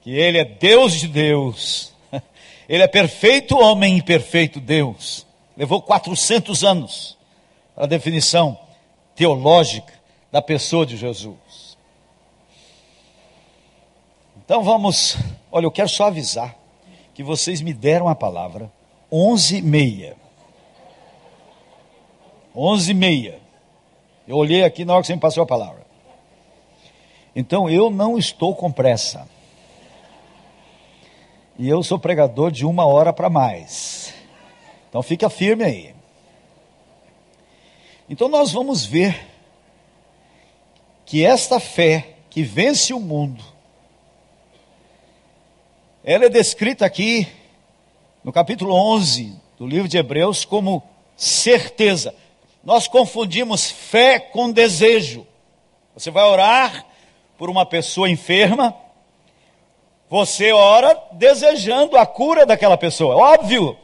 [0.00, 1.92] que ele é Deus de Deus,
[2.68, 5.23] ele é perfeito homem e perfeito Deus.
[5.56, 7.18] Levou 400 anos
[7.76, 8.58] a definição
[9.14, 9.92] teológica
[10.30, 11.76] da pessoa de Jesus.
[14.44, 15.16] Então vamos,
[15.50, 16.56] olha, eu quero só avisar
[17.14, 18.70] que vocês me deram a palavra
[19.10, 20.16] 11 e meia.
[22.54, 23.40] 11 e meia.
[24.26, 25.84] Eu olhei aqui na hora que você me passou a palavra.
[27.34, 29.28] Então eu não estou com pressa.
[31.56, 34.03] E eu sou pregador de uma hora para mais.
[34.94, 35.92] Então fica firme aí.
[38.08, 39.26] Então nós vamos ver
[41.04, 43.42] que esta fé que vence o mundo,
[46.04, 47.26] ela é descrita aqui
[48.22, 50.80] no capítulo 11 do livro de Hebreus como
[51.16, 52.14] certeza.
[52.62, 55.26] Nós confundimos fé com desejo.
[55.92, 56.86] Você vai orar
[57.36, 58.72] por uma pessoa enferma,
[60.08, 63.76] você ora desejando a cura daquela pessoa, óbvio.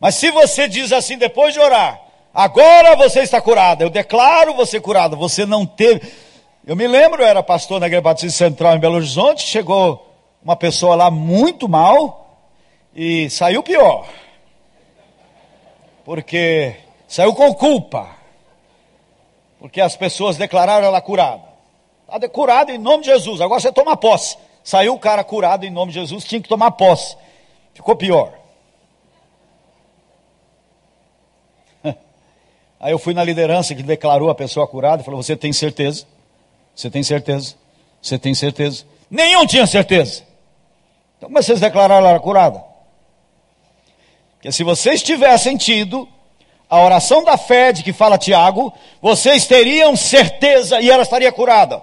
[0.00, 2.00] Mas se você diz assim depois de orar,
[2.34, 6.12] agora você está curado, eu declaro você curado, você não teve.
[6.66, 10.06] Eu me lembro, eu era pastor na Igreja Batista Central em Belo Horizonte, chegou
[10.42, 12.38] uma pessoa lá muito mal
[12.94, 14.06] e saiu pior.
[16.04, 16.76] Porque
[17.08, 18.08] saiu com culpa.
[19.58, 21.42] Porque as pessoas declararam ela curada.
[22.12, 23.40] Está curada em nome de Jesus.
[23.40, 24.36] Agora você toma posse.
[24.62, 27.16] Saiu o cara curado em nome de Jesus, tinha que tomar posse.
[27.74, 28.32] Ficou pior.
[32.78, 36.06] Aí eu fui na liderança que declarou a pessoa curada e falou: Você tem certeza?
[36.74, 37.54] Você tem certeza?
[38.02, 38.84] Você tem certeza?
[39.10, 40.22] Nenhum tinha certeza.
[41.16, 42.62] Então, como vocês declararam ela curada?
[44.34, 46.06] Porque se vocês tivessem tido
[46.68, 51.82] a oração da fé de que fala Tiago, vocês teriam certeza e ela estaria curada.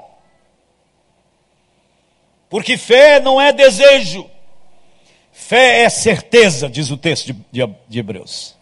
[2.50, 4.30] Porque fé não é desejo,
[5.32, 8.53] fé é certeza, diz o texto de, de, de Hebreus.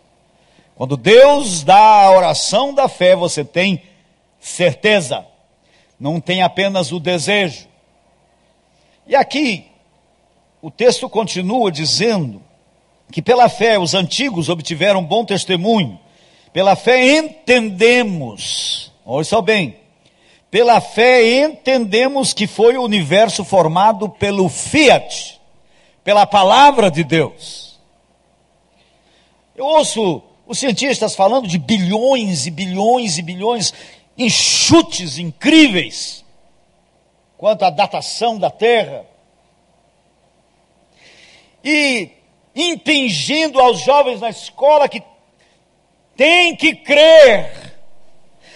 [0.76, 3.84] Quando Deus dá a oração da fé, você tem
[4.40, 5.26] certeza,
[6.00, 7.68] não tem apenas o desejo.
[9.06, 9.66] E aqui,
[10.62, 12.42] o texto continua dizendo
[13.12, 16.00] que pela fé os antigos obtiveram bom testemunho.
[16.54, 19.78] Pela fé entendemos, ouça bem,
[20.50, 25.40] pela fé entendemos que foi o universo formado pelo fiat,
[26.04, 27.80] pela palavra de Deus.
[29.56, 33.74] Eu ouço os cientistas falando de bilhões e bilhões e bilhões
[34.18, 36.26] em chutes incríveis
[37.38, 39.06] quanto à datação da Terra.
[41.64, 42.10] E
[42.54, 45.02] impingindo aos jovens na escola que
[46.18, 47.80] tem que crer.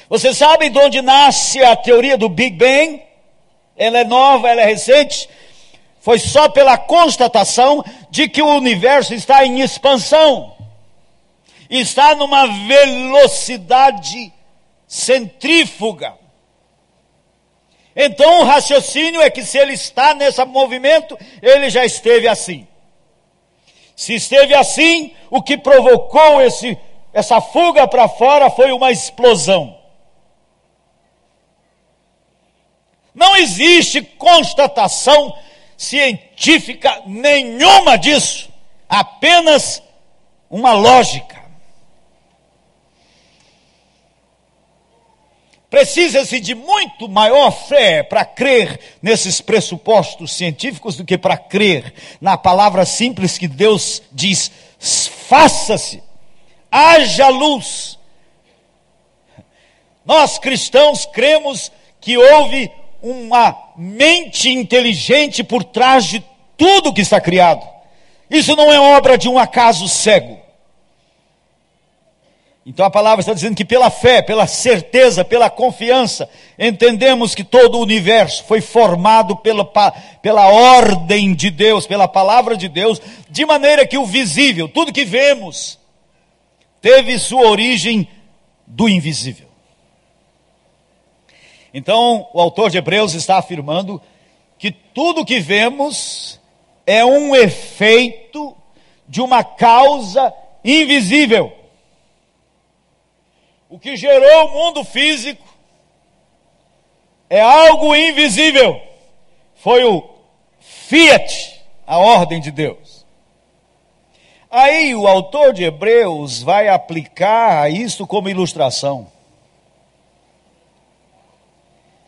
[0.09, 3.01] Você sabe de onde nasce a teoria do Big Bang?
[3.77, 5.29] Ela é nova, ela é recente.
[6.01, 10.54] Foi só pela constatação de que o universo está em expansão.
[11.69, 14.31] Está numa velocidade
[14.87, 16.13] centrífuga.
[17.95, 22.67] Então o raciocínio é que se ele está nesse movimento, ele já esteve assim.
[23.95, 26.77] Se esteve assim, o que provocou esse
[27.15, 29.79] essa fuga para fora foi uma explosão.
[33.13, 35.33] Não existe constatação
[35.77, 38.49] científica nenhuma disso,
[38.89, 39.81] apenas
[40.49, 41.44] uma lógica.
[45.75, 52.37] Precisa-se de muito maior fé para crer nesses pressupostos científicos do que para crer na
[52.37, 56.01] palavra simples que Deus diz: faça-se,
[56.71, 57.99] haja luz.
[60.05, 66.23] Nós cristãos cremos que houve uma mente inteligente por trás de
[66.55, 67.67] tudo que está criado.
[68.29, 70.39] Isso não é obra de um acaso cego.
[72.65, 77.77] Então a palavra está dizendo que pela fé, pela certeza, pela confiança, entendemos que todo
[77.77, 79.63] o universo foi formado pela,
[80.19, 82.99] pela ordem de Deus, pela palavra de Deus,
[83.29, 85.77] de maneira que o visível, tudo que vemos,
[86.81, 88.07] teve sua origem
[88.65, 89.47] do invisível.
[91.71, 94.01] Então o autor de Hebreus está afirmando
[94.57, 96.39] que tudo que vemos
[96.83, 98.57] é um efeito
[99.07, 101.64] de uma causa invisível.
[103.69, 105.43] O que gerou o mundo físico
[107.29, 108.79] é algo invisível.
[109.55, 110.07] Foi o
[110.59, 113.05] fiat, a ordem de Deus.
[114.49, 119.07] Aí o autor de Hebreus vai aplicar isso como ilustração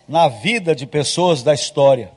[0.08, 2.12] na vida de pessoas da história.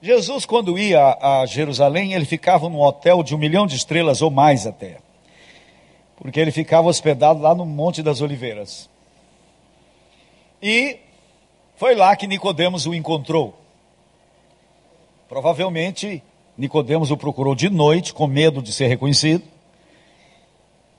[0.00, 4.30] Jesus, quando ia a Jerusalém, ele ficava num hotel de um milhão de estrelas ou
[4.30, 4.98] mais até
[6.22, 8.88] porque ele ficava hospedado lá no Monte das Oliveiras.
[10.62, 11.00] E
[11.74, 13.58] foi lá que Nicodemos o encontrou.
[15.28, 16.22] Provavelmente
[16.56, 19.42] Nicodemos o procurou de noite, com medo de ser reconhecido.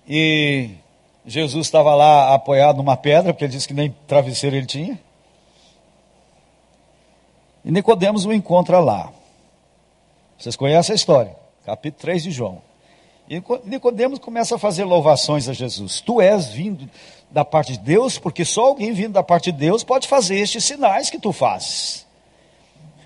[0.06, 0.72] E
[1.26, 5.00] Jesus estava lá apoiado numa pedra, porque ele disse que nem travesseiro ele tinha.
[7.64, 9.10] E Nicodemos o encontra lá.
[10.38, 11.34] Vocês conhecem a história,
[11.66, 12.73] capítulo 3 de João.
[13.30, 16.02] E Nicodemos começa a fazer louvações a Jesus.
[16.02, 16.90] Tu és vindo
[17.32, 20.64] da parte de Deus, porque só alguém vindo da parte de Deus pode fazer estes
[20.64, 22.06] sinais que tu fazes.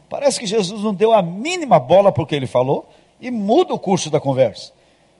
[0.10, 2.90] Parece que Jesus não deu a mínima bola para o que ele falou
[3.22, 4.72] e muda o curso da conversa.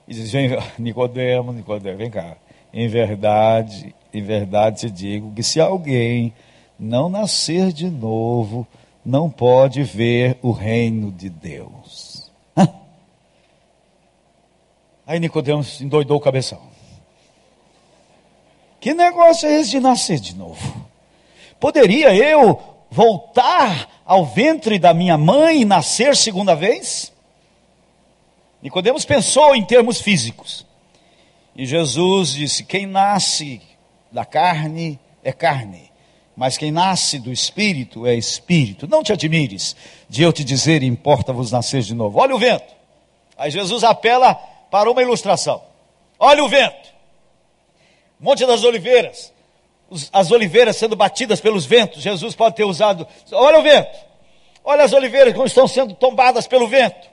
[0.06, 2.36] E diz: vem, Nicodemo, Nicodemo, vem cá.
[2.72, 6.32] Em verdade, em verdade te digo que se alguém
[6.78, 8.66] não nascer de novo,
[9.04, 12.07] não pode ver o reino de Deus.
[15.08, 16.60] Aí Nicodemos endoidou o cabeção.
[18.78, 20.86] Que negócio é esse de nascer de novo?
[21.58, 27.10] Poderia eu voltar ao ventre da minha mãe e nascer segunda vez?
[28.60, 30.66] Nicodemos pensou em termos físicos.
[31.56, 33.62] E Jesus disse: quem nasce
[34.12, 35.90] da carne é carne,
[36.36, 38.86] mas quem nasce do espírito é espírito.
[38.86, 39.74] Não te admires
[40.06, 42.18] de eu te dizer, importa-vos nascer de novo.
[42.18, 42.76] Olha o vento.
[43.38, 45.62] Aí Jesus apela para uma ilustração.
[46.18, 46.94] Olha o vento.
[48.18, 49.32] Monte das Oliveiras.
[50.12, 52.02] As oliveiras sendo batidas pelos ventos.
[52.02, 53.06] Jesus pode ter usado.
[53.32, 53.96] Olha o vento.
[54.62, 57.08] Olha as oliveiras como estão sendo tombadas pelo vento.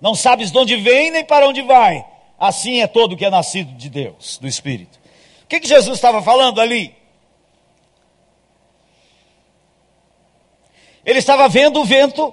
[0.00, 2.02] Não sabes de onde vem nem para onde vai.
[2.38, 4.98] Assim é todo que é nascido de Deus, do Espírito.
[5.44, 6.96] O que, que Jesus estava falando ali?
[11.04, 12.32] Ele estava vendo o vento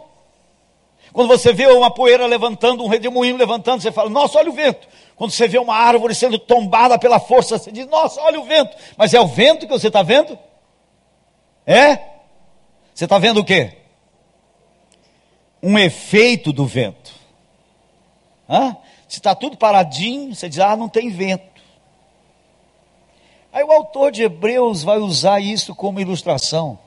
[1.17, 4.87] quando você vê uma poeira levantando, um redemoinho levantando, você fala, nossa, olha o vento.
[5.15, 8.77] Quando você vê uma árvore sendo tombada pela força, você diz, nossa, olha o vento.
[8.95, 10.37] Mas é o vento que você está vendo?
[11.65, 11.97] É?
[12.93, 13.77] Você está vendo o quê?
[15.63, 17.11] Um efeito do vento.
[18.47, 18.77] Hã?
[19.07, 21.63] Se está tudo paradinho, você diz, ah, não tem vento.
[23.51, 26.77] Aí o autor de Hebreus vai usar isso como ilustração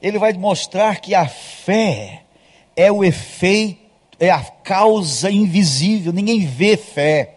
[0.00, 2.22] ele vai mostrar que a fé
[2.74, 3.80] é o efeito,
[4.18, 7.34] é a causa invisível, ninguém vê fé.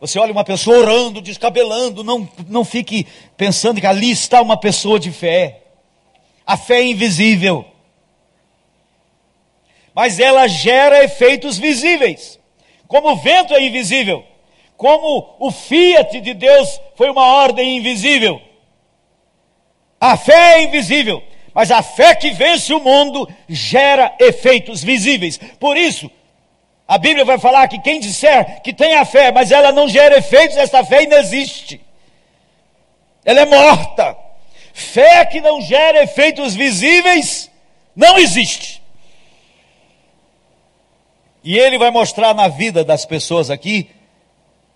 [0.00, 5.00] Você olha uma pessoa orando, descabelando, não, não fique pensando que ali está uma pessoa
[5.00, 5.62] de fé.
[6.46, 7.64] A fé é invisível.
[9.94, 12.38] Mas ela gera efeitos visíveis.
[12.86, 14.24] Como o vento é invisível,
[14.76, 18.40] como o fiat de Deus foi uma ordem invisível.
[20.04, 21.22] A fé é invisível,
[21.54, 25.40] mas a fé que vence o mundo gera efeitos visíveis.
[25.58, 26.10] Por isso,
[26.86, 30.18] a Bíblia vai falar que quem disser que tem a fé, mas ela não gera
[30.18, 31.80] efeitos, essa fé inexiste.
[33.24, 34.14] Ela é morta.
[34.74, 37.50] Fé que não gera efeitos visíveis
[37.96, 38.82] não existe.
[41.42, 43.88] E ele vai mostrar na vida das pessoas aqui,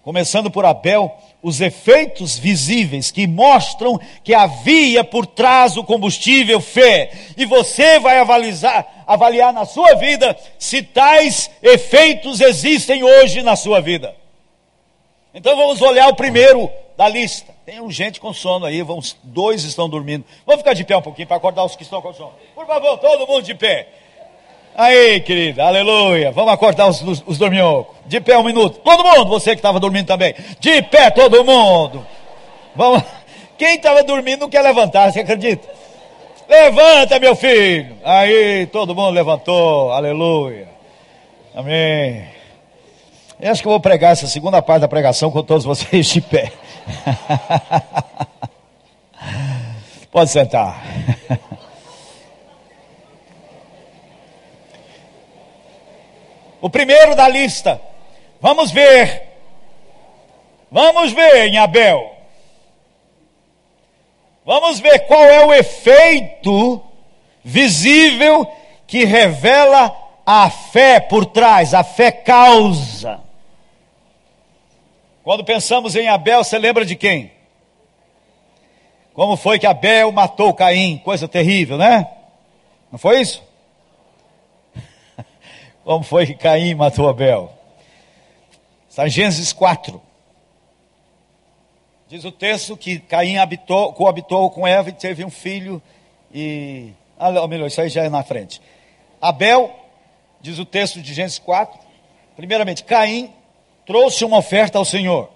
[0.02, 7.10] começando por Abel, os efeitos visíveis que mostram que havia por trás o combustível fé.
[7.36, 13.80] E você vai avalizar, avaliar na sua vida se tais efeitos existem hoje na sua
[13.80, 14.14] vida.
[15.32, 17.54] Então vamos olhar o primeiro da lista.
[17.64, 20.24] Tem um gente com sono aí, vamos, dois estão dormindo.
[20.44, 22.32] Vamos ficar de pé um pouquinho para acordar os que estão com sono.
[22.54, 23.88] Por favor, todo mundo de pé.
[24.78, 26.30] Aí, querida, aleluia.
[26.30, 27.96] Vamos acordar os, os, os dorminhocos.
[28.06, 28.78] De pé um minuto.
[28.78, 30.32] Todo mundo, você que estava dormindo também.
[30.60, 32.06] De pé, todo mundo.
[32.76, 33.02] Vamos.
[33.58, 35.68] Quem estava dormindo não quer levantar, você acredita?
[36.48, 37.96] Levanta, meu filho.
[38.04, 39.90] Aí, todo mundo levantou.
[39.90, 40.68] Aleluia.
[41.56, 42.28] Amém.
[43.40, 46.20] Eu acho que eu vou pregar essa segunda parte da pregação com todos vocês de
[46.20, 46.52] pé.
[50.12, 50.84] Pode sentar.
[56.60, 57.80] O primeiro da lista.
[58.40, 59.22] Vamos ver.
[60.70, 62.14] Vamos ver em Abel.
[64.44, 66.82] Vamos ver qual é o efeito
[67.44, 68.50] visível
[68.86, 69.94] que revela
[70.24, 73.20] a fé por trás, a fé causa.
[75.22, 77.30] Quando pensamos em Abel, você lembra de quem?
[79.12, 80.98] Como foi que Abel matou Caim?
[80.98, 82.08] Coisa terrível, né?
[82.90, 83.42] Não foi isso?
[85.88, 87.50] Como foi que Caim matou Abel?
[88.90, 89.98] Está em Gênesis 4.
[92.06, 95.80] Diz o texto que Caim habitou, coabitou com Eva e teve um filho
[96.30, 96.92] e...
[97.18, 98.60] Ah, melhor, isso aí já é na frente.
[99.18, 99.74] Abel,
[100.42, 101.80] diz o texto de Gênesis 4,
[102.36, 103.32] primeiramente, Caim
[103.86, 105.30] trouxe uma oferta ao Senhor.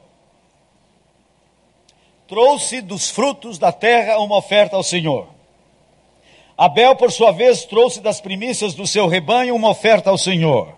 [2.28, 5.32] Trouxe dos frutos da terra uma oferta ao Senhor.
[6.64, 10.76] Abel, por sua vez, trouxe das primícias do seu rebanho uma oferta ao Senhor.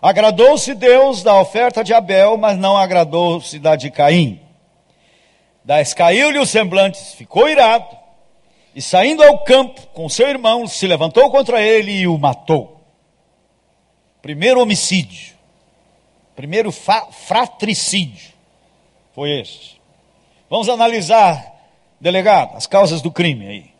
[0.00, 4.40] Agradou-se Deus da oferta de Abel, mas não agradou-se da de Caim.
[5.64, 7.96] Das caiu-lhe o semblante, ficou irado,
[8.76, 12.80] e saindo ao campo com seu irmão, se levantou contra ele e o matou.
[14.22, 15.34] Primeiro homicídio.
[16.36, 18.34] Primeiro fratricídio
[19.16, 19.82] foi este.
[20.48, 21.56] Vamos analisar,
[22.00, 23.77] delegado, as causas do crime aí.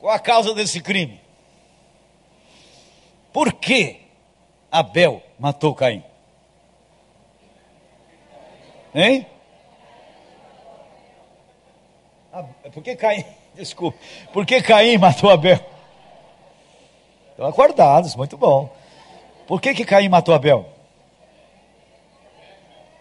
[0.00, 1.20] Qual a causa desse crime?
[3.32, 4.00] Por que
[4.72, 6.02] Abel matou Caim?
[8.94, 9.26] Hein?
[12.32, 13.24] Ah, por que Caim,
[13.54, 13.98] desculpa,
[14.32, 15.60] por que Caim matou Abel?
[17.30, 18.74] Estão acordados, muito bom.
[19.46, 20.66] Por que, que Caim matou Abel?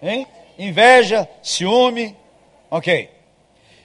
[0.01, 0.27] Hein?
[0.57, 2.15] Inveja, ciúme,
[2.69, 3.09] ok.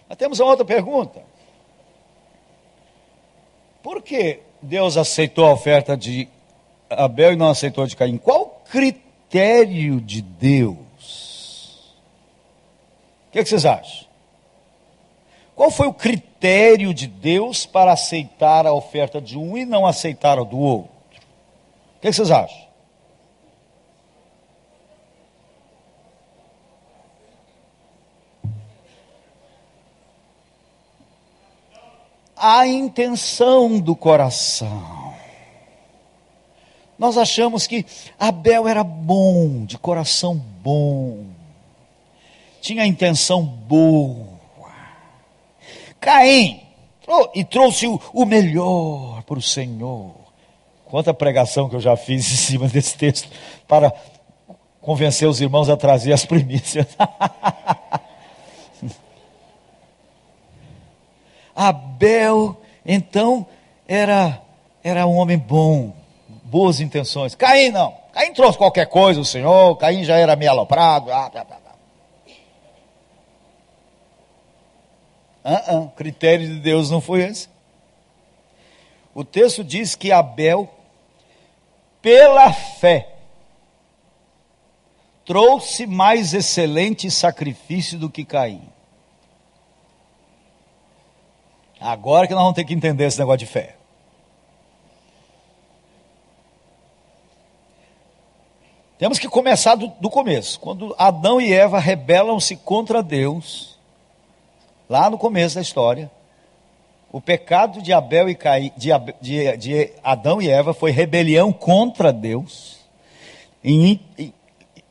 [0.08, 1.33] Mas temos uma outra pergunta.
[3.84, 6.26] Por que Deus aceitou a oferta de
[6.88, 8.16] Abel e não aceitou a de Caim?
[8.16, 11.94] Qual critério de Deus?
[13.28, 14.06] O que, é que vocês acham?
[15.54, 20.38] Qual foi o critério de Deus para aceitar a oferta de um e não aceitar
[20.38, 20.90] a do outro?
[21.98, 22.63] O que, é que vocês acham?
[32.46, 35.14] A intenção do coração.
[36.98, 37.86] Nós achamos que
[38.20, 41.24] Abel era bom, de coração bom,
[42.60, 44.28] tinha a intenção boa.
[45.98, 46.60] Caim,
[47.34, 50.12] e trouxe o, o melhor para o Senhor.
[50.84, 53.26] Quanta pregação que eu já fiz em cima desse texto
[53.66, 53.90] para
[54.82, 56.86] convencer os irmãos a trazer as primícias.
[61.54, 63.46] Abel, então,
[63.86, 64.40] era,
[64.82, 65.94] era um homem bom,
[66.44, 67.34] boas intenções.
[67.34, 67.94] Caim não.
[68.12, 69.76] Caim trouxe qualquer coisa, o Senhor.
[69.76, 71.10] Caim já era meio aloprado.
[71.12, 71.30] Ah.
[75.44, 77.48] Uh -uh, critério de Deus não foi esse.
[79.14, 80.68] O texto diz que Abel,
[82.00, 83.08] pela fé,
[85.24, 88.73] trouxe mais excelente sacrifício do que Caim.
[91.84, 93.76] Agora que nós vamos ter que entender esse negócio de fé.
[98.98, 100.58] Temos que começar do, do começo.
[100.60, 103.78] Quando Adão e Eva rebelam-se contra Deus,
[104.88, 106.10] lá no começo da história,
[107.12, 108.88] o pecado de Abel e Caim, de,
[109.20, 112.78] de, de Adão e Eva foi rebelião contra Deus.
[113.62, 114.00] E,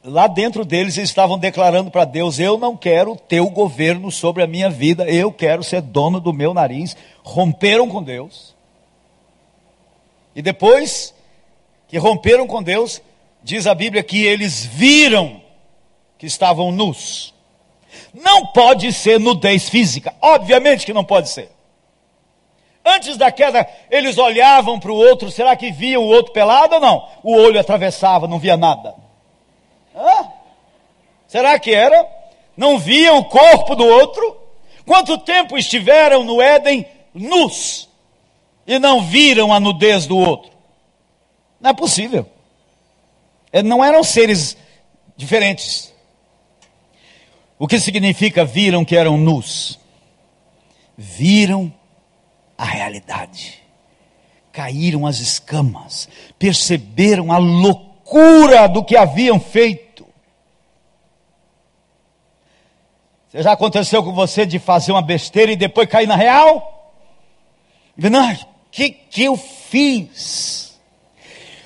[0.03, 4.47] lá dentro deles eles estavam declarando para Deus: Eu não quero teu governo sobre a
[4.47, 6.95] minha vida, eu quero ser dono do meu nariz.
[7.23, 8.53] Romperam com Deus.
[10.35, 11.13] E depois
[11.87, 13.01] que romperam com Deus,
[13.43, 15.41] diz a Bíblia que eles viram
[16.17, 17.33] que estavam nus.
[18.13, 21.51] Não pode ser nudez física, obviamente que não pode ser.
[22.85, 26.81] Antes da queda, eles olhavam para o outro, será que viam o outro pelado ou
[26.81, 27.07] não?
[27.23, 29.02] O olho atravessava, não via nada.
[29.95, 30.31] Hã?
[31.27, 32.07] Será que era?
[32.55, 34.37] Não viam o corpo do outro?
[34.85, 37.89] Quanto tempo estiveram no Éden nus
[38.67, 40.51] e não viram a nudez do outro?
[41.59, 42.29] Não é possível.
[43.51, 44.57] É, não eram seres
[45.15, 45.93] diferentes.
[47.57, 49.79] O que significa viram que eram nus?
[50.97, 51.73] Viram
[52.57, 53.61] a realidade.
[54.51, 60.05] Caíram as escamas, perceberam a loucura do que haviam feito.
[63.22, 66.93] Você já aconteceu com você de fazer uma besteira e depois cair na real?
[67.97, 68.37] Não, o
[68.69, 70.79] que, que eu fiz?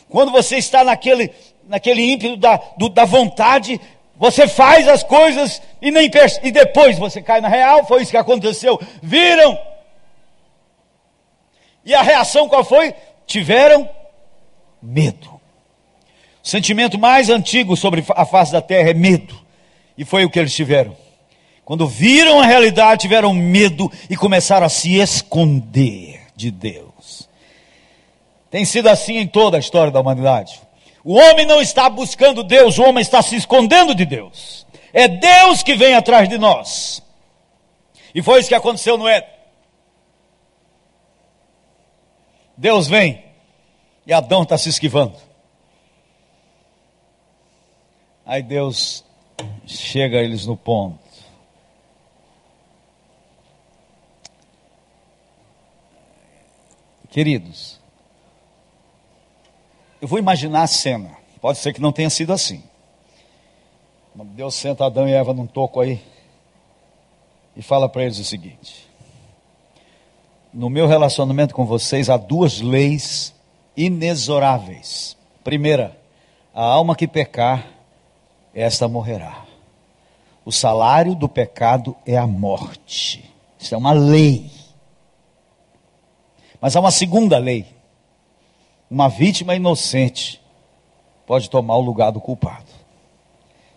[0.10, 1.32] Quando você está naquele,
[1.68, 3.82] naquele ímpeto da, do, da vontade,
[4.16, 6.10] você faz as coisas e, nem
[6.42, 8.80] e depois você cai na real, foi isso que aconteceu.
[9.02, 9.60] Viram?
[11.84, 12.94] E a reação qual foi?
[13.26, 13.90] Tiveram
[14.82, 15.38] medo.
[16.44, 19.38] O sentimento mais antigo sobre a face da terra é medo.
[19.98, 20.96] E foi o que eles tiveram.
[21.68, 27.28] Quando viram a realidade, tiveram medo e começaram a se esconder de Deus.
[28.50, 30.62] Tem sido assim em toda a história da humanidade.
[31.04, 34.66] O homem não está buscando Deus, o homem está se escondendo de Deus.
[34.94, 37.04] É Deus que vem atrás de nós.
[38.16, 39.30] E foi isso que aconteceu no Éden.
[42.56, 43.26] Deus vem
[44.06, 45.18] e Adão está se esquivando.
[48.26, 49.04] Aí Deus
[49.66, 51.07] chega a eles no ponto.
[57.18, 57.80] Queridos,
[60.00, 61.18] eu vou imaginar a cena.
[61.42, 62.62] Pode ser que não tenha sido assim.
[64.14, 66.00] Deus senta Adão e Eva num toco aí
[67.56, 68.88] e fala para eles o seguinte:
[70.54, 73.34] No meu relacionamento com vocês há duas leis
[73.76, 75.18] inexoráveis.
[75.44, 75.98] Primeira,
[76.54, 77.66] a alma que pecar,
[78.54, 79.44] esta morrerá.
[80.46, 83.28] O salário do pecado é a morte.
[83.58, 84.57] Isso é uma lei.
[86.62, 87.66] Mas há uma segunda lei.
[88.90, 90.42] Uma vítima inocente
[91.26, 92.66] pode tomar o lugar do culpado.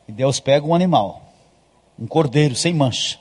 [0.06, 1.22] E Deus pega um animal,
[1.98, 3.18] um cordeiro sem mancha,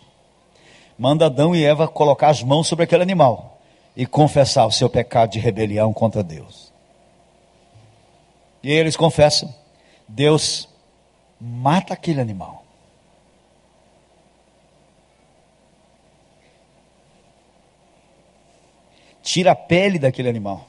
[0.98, 3.60] manda Adão e Eva colocar as mãos sobre aquele animal
[3.96, 6.72] e confessar o seu pecado de rebelião contra Deus.
[8.64, 9.54] E eles confessam.
[10.08, 10.68] Deus
[11.40, 12.59] mata aquele animal.
[19.30, 20.68] Tira a pele daquele animal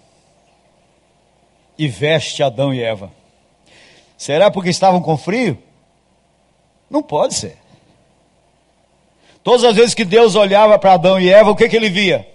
[1.79, 3.11] e veste Adão e Eva.
[4.19, 5.57] Será porque estavam com frio?
[6.91, 7.57] Não pode ser.
[9.43, 12.31] Todas as vezes que Deus olhava para Adão e Eva, o que, que ele via?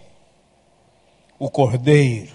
[1.38, 2.34] O cordeiro.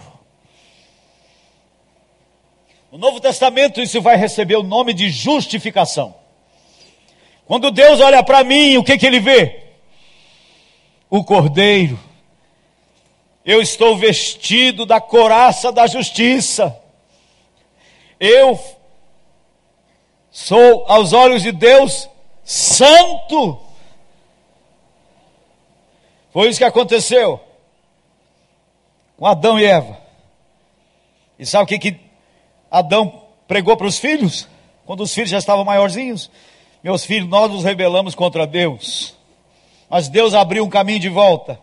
[2.92, 6.14] No Novo Testamento, isso vai receber o nome de justificação.
[7.44, 9.64] Quando Deus olha para mim, o que, que ele vê?
[11.08, 11.98] O cordeiro
[13.44, 16.78] eu estou vestido da coraça da justiça.
[18.18, 18.58] Eu
[20.30, 22.08] sou, aos olhos de Deus,
[22.44, 23.58] santo.
[26.32, 27.40] Foi isso que aconteceu
[29.16, 29.98] com Adão e Eva.
[31.38, 32.00] E sabe o que, que
[32.70, 34.46] Adão pregou para os filhos?
[34.84, 36.30] Quando os filhos já estavam maiorzinhos?
[36.82, 39.14] Meus filhos, nós nos rebelamos contra Deus.
[39.88, 41.58] Mas Deus abriu um caminho de volta.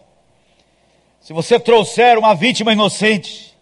[1.28, 3.54] Se você trouxer uma vítima inocente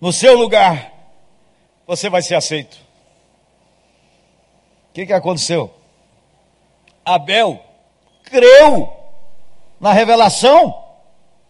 [0.00, 0.92] no seu lugar,
[1.86, 2.74] você vai ser aceito.
[2.74, 2.78] O
[4.94, 5.72] que, que aconteceu?
[7.04, 7.62] Abel
[8.24, 8.92] creu
[9.78, 10.76] na revelação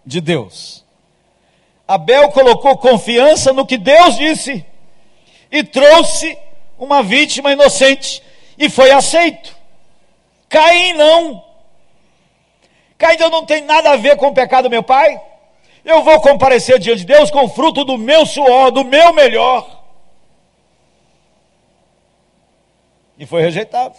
[0.04, 0.84] de Deus.
[1.86, 4.66] Abel colocou confiança no que Deus disse
[5.50, 6.36] e trouxe
[6.78, 8.22] uma vítima inocente
[8.58, 9.56] e foi aceito.
[10.46, 11.47] Caim não.
[12.98, 15.22] Caim não tem nada a ver com o pecado do meu pai.
[15.84, 19.78] Eu vou comparecer diante de Deus com o fruto do meu suor, do meu melhor.
[23.16, 23.96] E foi rejeitado.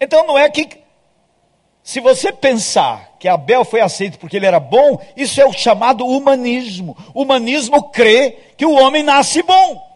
[0.00, 0.80] Então não é que,
[1.82, 6.06] se você pensar que Abel foi aceito porque ele era bom, isso é o chamado
[6.06, 6.96] humanismo.
[7.12, 9.90] O humanismo crê que o homem nasce bom.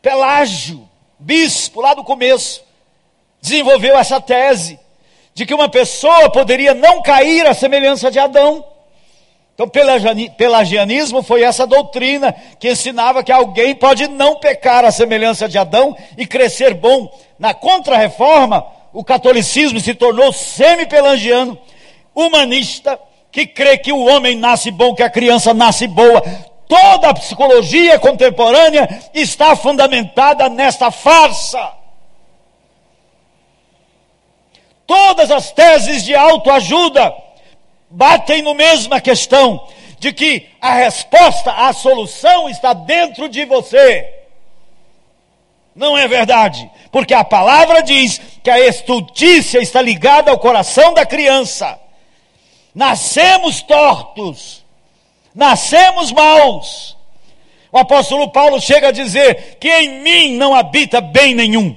[0.00, 0.88] Pelágio,
[1.18, 2.64] bispo, lá do começo,
[3.40, 4.78] desenvolveu essa tese
[5.34, 8.64] de que uma pessoa poderia não cair à semelhança de Adão.
[9.54, 9.68] Então,
[10.36, 15.96] pelagianismo foi essa doutrina que ensinava que alguém pode não pecar à semelhança de Adão
[16.16, 17.12] e crescer bom.
[17.38, 21.58] Na contra-reforma, o catolicismo se tornou semi-pelagiano,
[22.14, 22.98] humanista,
[23.30, 26.22] que crê que o homem nasce bom, que a criança nasce boa.
[26.68, 31.78] Toda a psicologia contemporânea está fundamentada nesta farsa.
[34.88, 37.14] Todas as teses de autoajuda
[37.90, 39.68] batem no mesma questão
[39.98, 44.10] de que a resposta, a solução está dentro de você.
[45.76, 51.04] Não é verdade, porque a palavra diz que a estultícia está ligada ao coração da
[51.04, 51.78] criança.
[52.74, 54.64] Nascemos tortos,
[55.34, 56.96] nascemos maus.
[57.70, 61.76] O apóstolo Paulo chega a dizer que em mim não habita bem nenhum.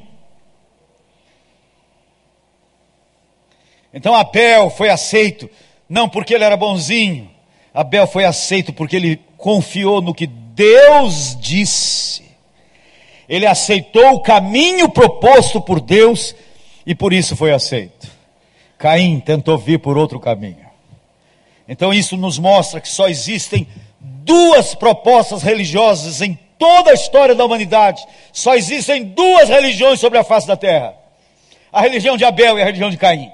[3.93, 5.49] Então Abel foi aceito,
[5.89, 7.29] não porque ele era bonzinho,
[7.73, 12.23] Abel foi aceito porque ele confiou no que Deus disse.
[13.27, 16.35] Ele aceitou o caminho proposto por Deus
[16.85, 18.09] e por isso foi aceito.
[18.77, 20.65] Caim tentou vir por outro caminho.
[21.67, 23.67] Então isso nos mostra que só existem
[23.99, 28.03] duas propostas religiosas em toda a história da humanidade.
[28.33, 30.93] Só existem duas religiões sobre a face da terra:
[31.71, 33.31] a religião de Abel e a religião de Caim.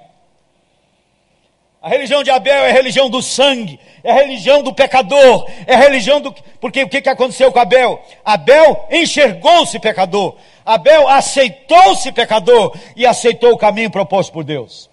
[1.81, 5.75] A religião de Abel é a religião do sangue, é a religião do pecador, é
[5.75, 6.33] a religião do.
[6.59, 8.01] Porque o que, que aconteceu com Abel?
[8.25, 14.89] Abel enxergou-se pecador, Abel aceitou-se pecador e aceitou o caminho proposto por Deus.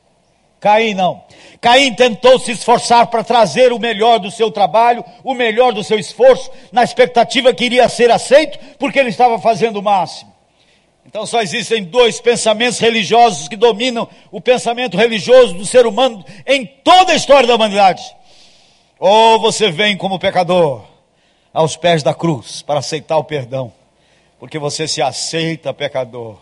[0.60, 1.22] Caim não.
[1.60, 5.98] Caim tentou se esforçar para trazer o melhor do seu trabalho, o melhor do seu
[5.98, 10.33] esforço, na expectativa que iria ser aceito, porque ele estava fazendo o máximo.
[11.06, 16.64] Então só existem dois pensamentos religiosos que dominam o pensamento religioso do ser humano em
[16.64, 18.02] toda a história da humanidade.
[18.98, 20.82] Ou você vem como pecador
[21.52, 23.72] aos pés da cruz para aceitar o perdão,
[24.40, 26.38] porque você se aceita pecador.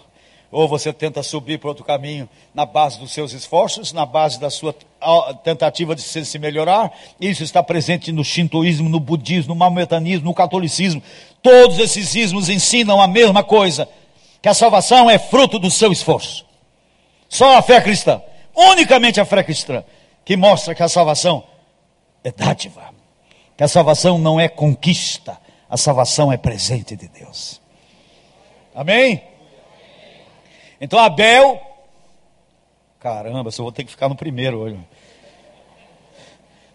[0.50, 4.50] Ou você tenta subir para outro caminho na base dos seus esforços, na base da
[4.50, 4.74] sua
[5.42, 6.92] tentativa de se melhorar.
[7.18, 11.02] Isso está presente no shintoísmo, no budismo, no maometanismo, no catolicismo.
[11.40, 13.88] Todos esses ismos ensinam a mesma coisa
[14.43, 16.45] que a salvação é fruto do seu esforço.
[17.28, 18.20] Só a fé cristã,
[18.55, 19.84] unicamente a fé cristã,
[20.24, 21.45] que mostra que a salvação
[22.24, 22.93] é dádiva,
[23.57, 25.38] que a salvação não é conquista,
[25.70, 27.61] a salvação é presente de Deus.
[28.74, 29.22] Amém?
[30.80, 31.61] Então Abel,
[32.99, 34.78] caramba, só vou ter que ficar no primeiro hoje.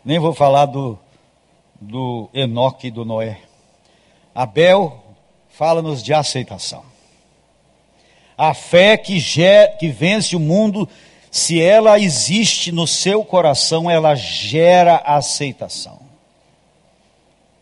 [0.05, 0.97] Nem vou falar do,
[1.81, 3.41] do Enoque e do Noé.
[4.33, 5.03] Abel
[5.49, 6.96] fala-nos de aceitação.
[8.37, 10.87] A fé que, ger, que vence o mundo,
[11.31, 15.99] se ela existe no seu coração, ela gera aceitação.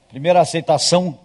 [0.09, 1.17] Primeira aceitação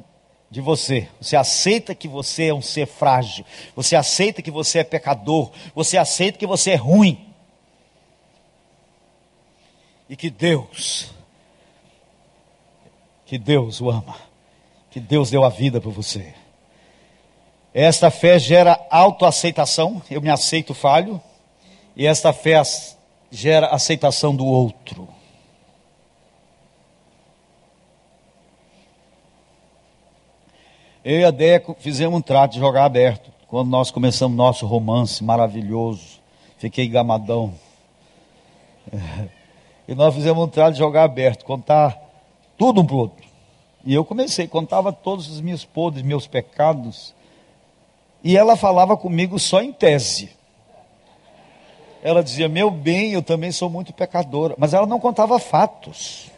[0.50, 1.08] de você.
[1.20, 3.44] Você aceita que você é um ser frágil.
[3.76, 5.50] Você aceita que você é pecador.
[5.74, 7.26] Você aceita que você é ruim.
[10.08, 11.12] E que Deus,
[13.24, 14.16] que Deus o ama.
[14.90, 16.34] Que Deus deu a vida por você.
[17.72, 21.20] Esta fé gera autoaceitação, eu me aceito falho,
[21.94, 22.60] e esta fé
[23.30, 25.08] gera aceitação do outro.
[31.04, 33.30] Eu e a Deco fizemos um trato de jogar aberto.
[33.46, 36.20] Quando nós começamos nosso romance maravilhoso,
[36.58, 37.54] fiquei gamadão.
[39.88, 42.00] E nós fizemos um trato de jogar aberto, contar
[42.56, 43.26] tudo um para o outro.
[43.84, 47.12] E eu comecei, contava todos os meus podres, meus pecados,
[48.22, 50.30] e ela falava comigo só em tese.
[52.02, 54.54] Ela dizia: Meu bem, eu também sou muito pecadora.
[54.58, 56.30] Mas ela não contava fatos.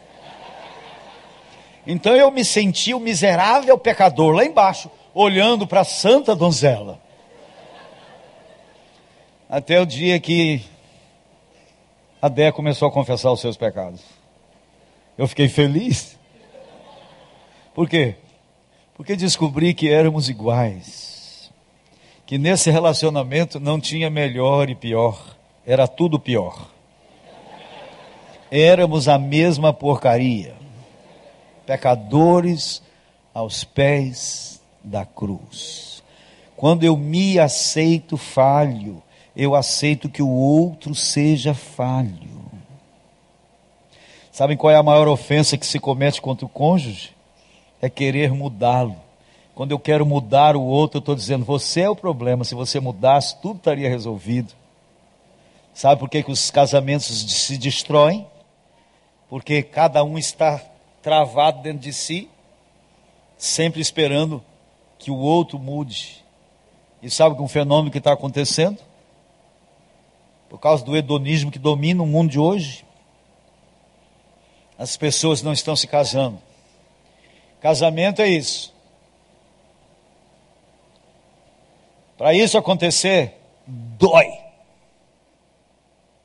[1.85, 6.99] Então eu me sentia o miserável pecador lá embaixo, olhando para a santa donzela.
[9.49, 10.63] Até o dia que
[12.21, 14.01] a Dé começou a confessar os seus pecados.
[15.17, 16.17] Eu fiquei feliz.
[17.75, 18.15] Por quê?
[18.95, 21.12] Porque descobri que éramos iguais
[22.25, 26.69] que nesse relacionamento não tinha melhor e pior, era tudo pior.
[28.51, 30.55] Éramos a mesma porcaria,
[31.65, 32.81] pecadores
[33.33, 36.03] aos pés da cruz.
[36.55, 39.01] Quando eu me aceito falho,
[39.35, 42.43] eu aceito que o outro seja falho.
[44.31, 47.11] Sabem qual é a maior ofensa que se comete contra o cônjuge?
[47.81, 48.95] É querer mudá-lo.
[49.55, 52.43] Quando eu quero mudar o outro, eu estou dizendo, você é o problema.
[52.43, 54.53] Se você mudasse, tudo estaria resolvido.
[55.73, 58.27] Sabe por que, que os casamentos se destroem?
[59.29, 60.59] Porque cada um está
[61.01, 62.29] travado dentro de si,
[63.37, 64.43] sempre esperando
[64.97, 66.23] que o outro mude.
[67.01, 68.79] E sabe que um fenômeno que está acontecendo?
[70.49, 72.85] Por causa do hedonismo que domina o mundo de hoje,
[74.77, 76.39] as pessoas não estão se casando
[77.63, 78.72] Casamento é isso.
[82.17, 83.33] Para isso acontecer,
[83.67, 84.27] dói.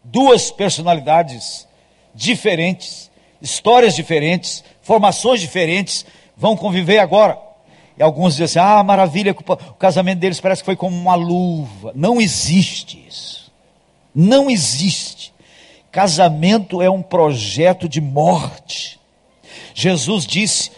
[0.04, 1.66] Duas personalidades
[2.14, 3.10] diferentes,
[3.40, 6.04] histórias diferentes, formações diferentes,
[6.36, 7.38] vão conviver agora.
[7.96, 11.92] E alguns dizem assim: ah, maravilha, o casamento deles parece que foi como uma luva.
[11.94, 13.52] Não existe isso.
[14.14, 15.32] Não existe.
[15.90, 19.00] Casamento é um projeto de morte.
[19.74, 20.70] Jesus disse: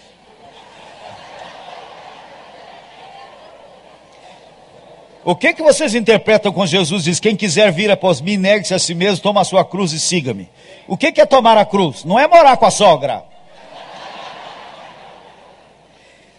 [5.30, 8.80] O que que vocês interpretam quando Jesus diz: Quem quiser vir após mim, negue-se a
[8.80, 10.48] si mesmo, toma a sua cruz e siga-me?
[10.88, 12.04] O que que é tomar a cruz?
[12.04, 13.22] Não é morar com a sogra.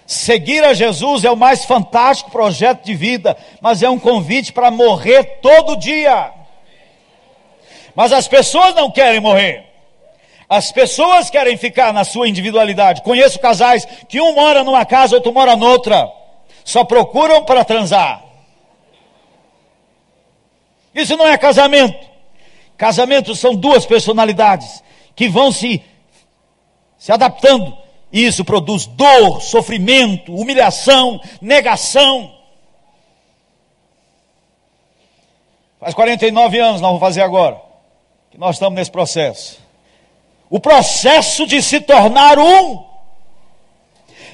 [0.06, 4.70] Seguir a Jesus é o mais fantástico projeto de vida, mas é um convite para
[4.70, 6.30] morrer todo dia.
[7.96, 9.64] Mas as pessoas não querem morrer.
[10.50, 13.04] As pessoas querem ficar na sua individualidade.
[13.04, 16.12] Conheço casais que um mora numa casa, outro mora noutra.
[16.66, 18.30] Só procuram para transar.
[20.94, 22.10] Isso não é casamento.
[22.78, 24.84] Casamento são duas personalidades
[25.16, 25.84] que vão se,
[26.98, 27.78] se adaptando
[28.12, 32.36] e isso produz dor, sofrimento, humilhação, negação.
[35.80, 37.60] Faz 49 anos, nós vamos fazer agora,
[38.30, 39.60] que nós estamos nesse processo.
[40.50, 42.84] O processo de se tornar um.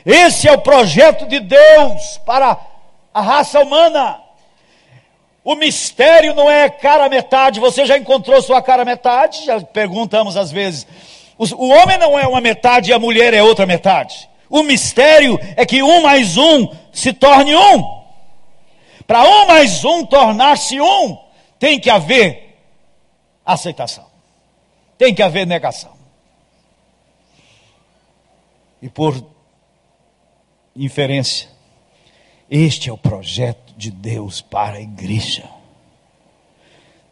[0.03, 2.59] Esse é o projeto de Deus para
[3.13, 4.19] a raça humana.
[5.47, 7.61] O mistério não é cara metade.
[7.61, 9.45] Você já encontrou sua cara metade?
[9.45, 10.85] Já perguntamos às vezes.
[11.37, 14.29] O homem não é uma metade e a mulher é outra metade.
[14.49, 17.81] O mistério é que um mais um se torne um.
[19.07, 21.17] Para um mais um tornar-se um,
[21.57, 22.59] tem que haver
[23.45, 24.05] aceitação,
[24.97, 25.93] tem que haver negação.
[28.81, 29.15] E por
[30.75, 31.47] inferência,
[32.51, 35.45] este é o projeto de Deus para a igreja.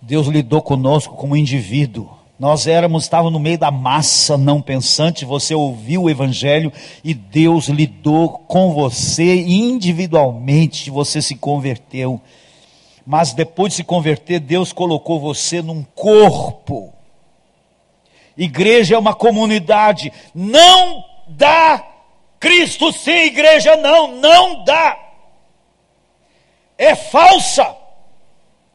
[0.02, 5.56] Deus lidou conosco como indivíduo nós éramos, estávamos no meio da massa não pensante, você
[5.56, 12.20] ouviu o Evangelho e Deus lidou com você individualmente, você se converteu.
[13.08, 16.94] Mas depois de se converter, Deus colocou você num corpo.
[18.38, 21.88] Igreja é uma comunidade, não dá.
[22.38, 25.05] Cristo sem igreja não, não dá.
[26.78, 27.76] É falsa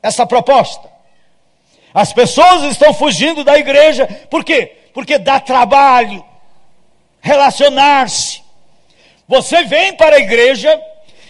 [0.03, 0.89] essa proposta.
[1.93, 4.77] As pessoas estão fugindo da igreja, por quê?
[4.95, 6.25] Porque dá trabalho
[7.21, 8.43] relacionar-se.
[9.29, 10.81] Você vem para a igreja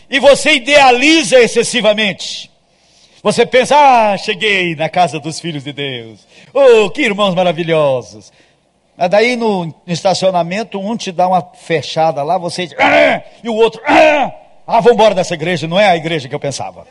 [0.08, 2.50] e você idealiza excessivamente.
[3.22, 6.26] Você pensa, ah, cheguei na casa dos filhos de Deus.
[6.54, 8.32] Oh, que irmãos maravilhosos.
[8.96, 13.22] Mas daí no estacionamento, um te dá uma fechada lá, você diz, ah!
[13.42, 14.32] e o outro, ah,
[14.70, 16.86] ah vamos embora dessa igreja, não é a igreja que eu pensava.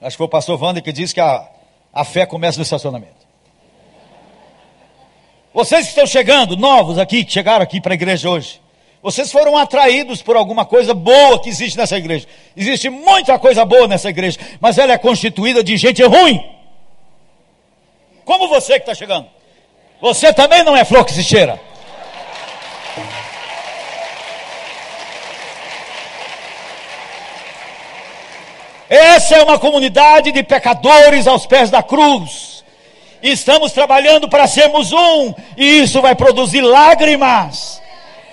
[0.00, 1.48] Acho que foi o pastor Wander que disse que a,
[1.92, 3.14] a fé começa no estacionamento.
[5.54, 8.60] Vocês que estão chegando, novos aqui, que chegaram aqui para a igreja hoje,
[9.00, 12.26] vocês foram atraídos por alguma coisa boa que existe nessa igreja.
[12.56, 16.44] Existe muita coisa boa nessa igreja, mas ela é constituída de gente ruim.
[18.24, 19.28] Como você que está chegando.
[20.00, 21.60] Você também não é flor que se cheira.
[28.88, 32.64] Essa é uma comunidade de pecadores aos pés da cruz.
[33.22, 37.82] Estamos trabalhando para sermos um, e isso vai produzir lágrimas,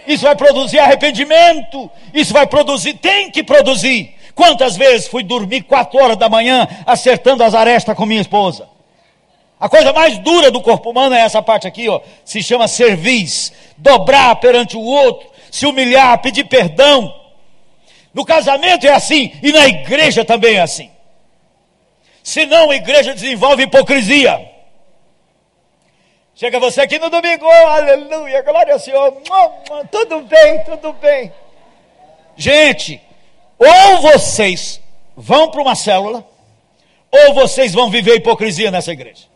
[0.06, 4.14] isso vai produzir arrependimento, isso vai produzir, tem que produzir.
[4.36, 8.68] Quantas vezes fui dormir quatro horas da manhã acertando as arestas com minha esposa?
[9.60, 13.54] A coisa mais dura do corpo humano é essa parte aqui, ó, se chama serviço,
[13.78, 17.23] dobrar perante o outro, se humilhar, pedir perdão.
[18.14, 20.92] No casamento é assim e na igreja também é assim.
[22.24, 24.50] Senão a igreja desenvolve hipocrisia.
[26.36, 29.22] Chega você aqui no domingo, oh, aleluia, glória ao Senhor,
[29.92, 31.32] tudo bem, tudo bem.
[32.36, 33.00] Gente,
[33.58, 34.82] ou vocês
[35.16, 36.28] vão para uma célula,
[37.12, 39.28] ou vocês vão viver hipocrisia nessa igreja.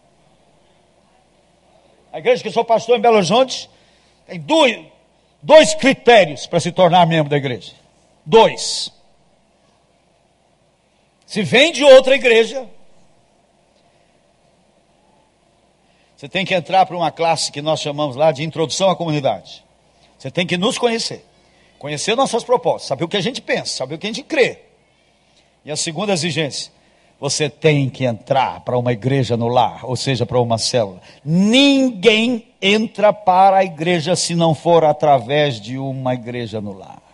[2.12, 3.70] A igreja que eu sou pastor em Belo Horizonte
[4.26, 4.80] tem dois,
[5.42, 7.74] dois critérios para se tornar membro da igreja.
[8.28, 8.92] Dois.
[11.26, 12.68] Se vem de outra igreja,
[16.14, 19.64] você tem que entrar para uma classe que nós chamamos lá de introdução à comunidade.
[20.20, 21.26] Você tem que nos conhecer,
[21.80, 24.60] conhecer nossas propostas, saber o que a gente pensa, saber o que a gente crê.
[25.64, 26.74] E a segunda exigência,
[27.18, 31.02] você tem que entrar para uma igreja no lar, ou seja, para uma célula.
[31.24, 37.07] Ninguém entra para a igreja se não for através de uma igreja no lar.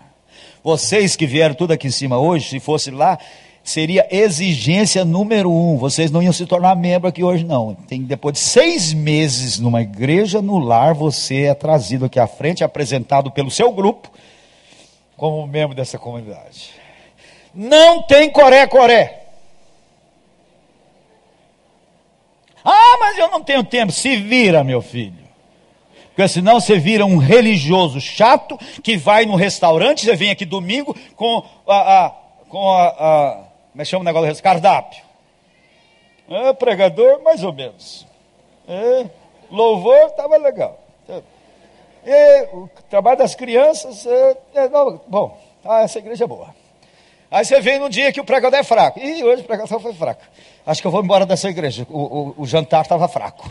[0.64, 3.20] Vocês que vieram tudo aqui em cima hoje, se fosse lá,
[3.64, 5.78] seria exigência número um.
[5.78, 7.76] Vocês não iam se tornar membro aqui hoje, não.
[7.76, 12.64] Tem, depois de seis meses numa igreja no lar, você é trazido aqui à frente,
[12.64, 14.10] apresentado pelo seu grupo,
[15.18, 16.72] como membro dessa comunidade.
[17.54, 19.22] Não tem coré-coré.
[22.64, 23.92] Ah, mas eu não tenho tempo.
[23.92, 25.23] Se vira, meu filho.
[26.16, 30.96] Porque senão você vira um religioso chato que vai no restaurante, você vem aqui domingo
[31.16, 32.10] com a, a
[32.48, 35.02] com a, a como é que chama o negócio cardápio?
[36.30, 38.06] É, pregador, mais ou menos.
[38.68, 39.08] É,
[39.50, 40.80] louvor, estava legal.
[42.06, 46.54] E, o trabalho das crianças, é, é, não, bom, ah, essa igreja é boa.
[47.32, 49.00] Aí você vem no dia que o pregador é fraco.
[49.00, 50.22] E hoje o pregador foi fraco.
[50.64, 51.88] Acho que eu vou embora dessa igreja.
[51.90, 53.50] O, o, o jantar estava fraco.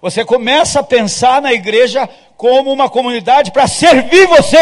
[0.00, 4.58] Você começa a pensar na igreja como uma comunidade para servir você,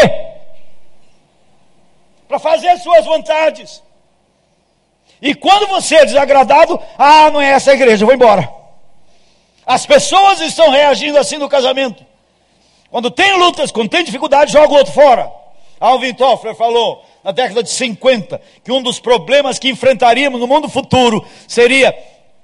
[2.27, 3.81] para fazer suas vontades.
[5.21, 8.49] E quando você é desagradado, ah, não é essa a igreja, eu vou embora.
[9.65, 12.05] As pessoas estão reagindo assim no casamento.
[12.89, 15.31] Quando tem lutas, quando tem dificuldade, joga o outro fora.
[15.79, 20.67] Alvin Toffler falou na década de 50 que um dos problemas que enfrentaríamos no mundo
[20.67, 21.95] futuro seria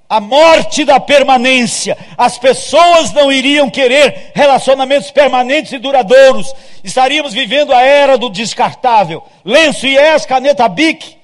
[0.08, 1.96] a morte da permanência.
[2.16, 6.52] As pessoas não iriam querer relacionamentos permanentes e duradouros.
[6.84, 9.22] Estaríamos vivendo a era do descartável.
[9.44, 11.16] Lenço, IES, caneta BIC,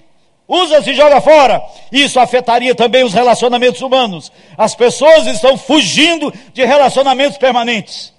[0.48, 1.62] usa-se e joga fora.
[1.90, 4.32] Isso afetaria também os relacionamentos humanos.
[4.58, 8.12] As pessoas estão fugindo de relacionamentos permanentes.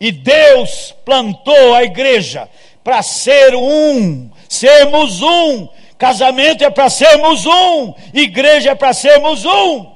[0.00, 2.48] E Deus plantou a igreja
[2.82, 5.68] para ser um, sermos um,
[6.02, 9.94] Casamento é para sermos um, igreja é para sermos um.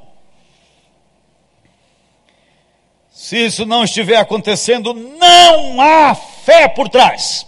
[3.10, 7.44] Se isso não estiver acontecendo, não há fé por trás.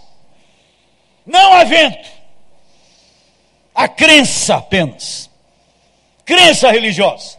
[1.25, 2.05] Não há vento.
[3.73, 5.29] Há crença apenas.
[6.25, 7.37] Crença religiosa.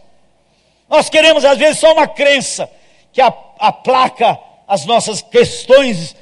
[0.89, 2.67] Nós queremos, às vezes, só uma crença
[3.13, 6.15] que aplaca as nossas questões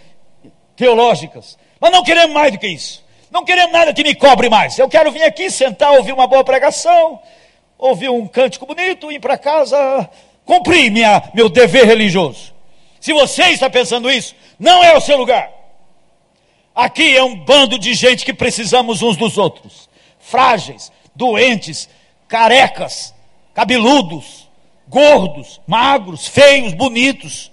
[0.75, 1.57] teológicas.
[1.79, 3.07] Mas não queremos mais do que isso.
[3.31, 4.77] Não queremos nada que me cobre mais.
[4.77, 7.19] Eu quero vir aqui, sentar, ouvir uma boa pregação,
[7.77, 10.09] ouvir um cântico bonito, ir para casa,
[10.45, 12.53] cumprir minha, meu dever religioso.
[12.99, 15.51] Se você está pensando isso, não é o seu lugar.
[16.75, 19.89] Aqui é um bando de gente que precisamos uns dos outros.
[20.19, 21.89] Frágeis, doentes,
[22.27, 23.13] carecas,
[23.53, 24.49] cabeludos,
[24.87, 27.51] gordos, magros, feios, bonitos.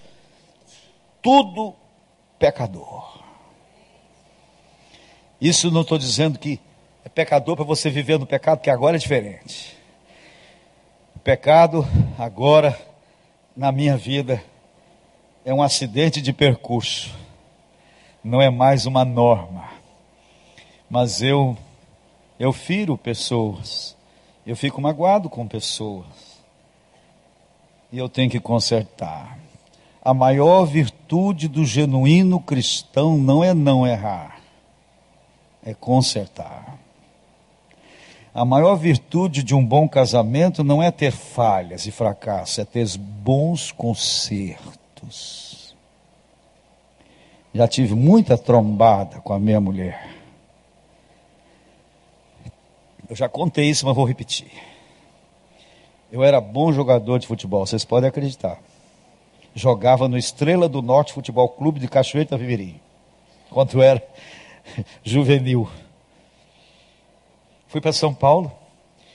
[1.21, 1.75] Tudo
[2.39, 3.16] pecador.
[5.41, 6.59] Isso não estou dizendo que
[7.05, 9.77] é pecador para você viver no pecado, que agora é diferente.
[11.15, 11.87] O pecado,
[12.19, 12.79] agora,
[13.55, 14.43] na minha vida,
[15.45, 17.15] é um acidente de percurso,
[18.25, 19.69] não é mais uma norma.
[20.89, 21.57] Mas eu,
[22.39, 23.95] eu firo pessoas,
[24.47, 26.07] eu fico magoado com pessoas,
[27.93, 29.39] e eu tenho que consertar.
[30.03, 34.46] A maior virtude do genuíno cristão não é não errar
[35.67, 36.79] é consertar.
[38.33, 42.87] A maior virtude de um bom casamento não é ter falhas e fracassos, é ter
[42.97, 45.75] bons consertos.
[47.53, 50.15] Já tive muita trombada com a minha mulher.
[53.09, 54.51] Eu já contei isso, mas vou repetir.
[56.13, 58.59] Eu era bom jogador de futebol, vocês podem acreditar.
[59.55, 62.39] Jogava no Estrela do Norte Futebol Clube de Cachoeira.
[63.51, 64.03] Quando eu era
[65.03, 65.69] juvenil.
[67.69, 68.53] Fui para São Paulo,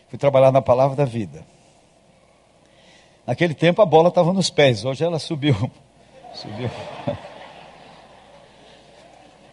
[0.09, 1.45] fui trabalhar na Palavra da Vida.
[3.25, 5.55] Naquele tempo a bola estava nos pés, hoje ela subiu.
[6.33, 6.69] Subiu.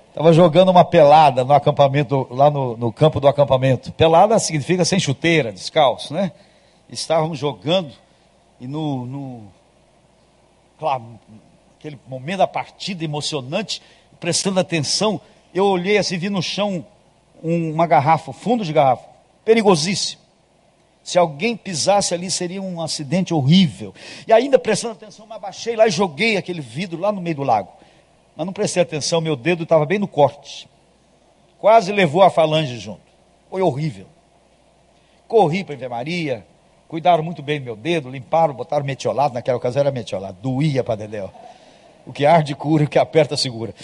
[0.08, 3.92] Estava jogando uma pelada no acampamento, lá no, no, campo do acampamento.
[3.92, 6.32] Pelada significa sem chuteira, descalço, né?
[6.88, 7.92] Estávamos jogando
[8.60, 9.42] e no, no
[10.78, 11.20] claro,
[11.78, 13.80] aquele momento da partida emocionante,
[14.18, 15.20] prestando atenção,
[15.54, 16.84] eu olhei assim, vi no chão
[17.42, 19.04] uma garrafa, fundo de garrafa,
[19.44, 20.22] perigosíssimo.
[21.02, 23.94] Se alguém pisasse ali, seria um acidente horrível.
[24.26, 27.42] E ainda prestando atenção, me abaixei lá e joguei aquele vidro lá no meio do
[27.42, 27.70] lago.
[28.36, 30.68] Mas não prestei atenção, meu dedo estava bem no corte.
[31.58, 33.00] Quase levou a falange junto.
[33.48, 34.06] Foi horrível.
[35.26, 36.46] Corri para a enfermaria,
[36.86, 40.96] cuidaram muito bem do meu dedo, limparam, botaram metiolado, naquela ocasião era metiolado, doía para
[40.96, 41.30] Dedéu.
[42.06, 43.74] O que arde cura, o que aperta segura.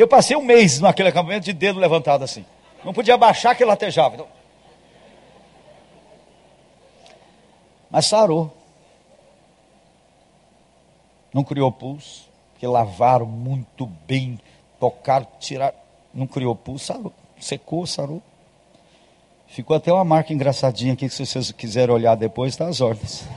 [0.00, 2.42] Eu passei um mês naquele acampamento de dedo levantado assim.
[2.82, 4.14] Não podia baixar que latejava.
[4.14, 4.26] Então...
[7.90, 8.50] Mas sarou.
[11.34, 14.40] Não criou pulso, porque lavaram muito bem,
[14.80, 15.76] tocaram, tiraram.
[16.14, 17.12] Não criou pulso, sarou.
[17.38, 18.22] Secou, sarou.
[19.48, 23.28] Ficou até uma marca engraçadinha aqui, que se vocês quiserem olhar depois, está às ordens.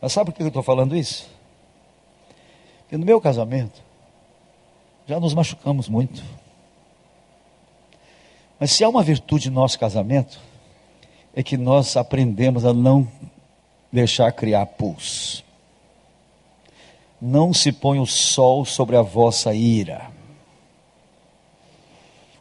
[0.00, 1.30] Mas sabe por que eu estou falando isso?
[2.80, 3.80] Porque no meu casamento,
[5.06, 6.22] já nos machucamos muito.
[8.58, 10.40] Mas se há uma virtude no nosso casamento,
[11.34, 13.06] é que nós aprendemos a não
[13.92, 15.44] deixar criar pulso.
[17.20, 20.10] Não se põe o sol sobre a vossa ira.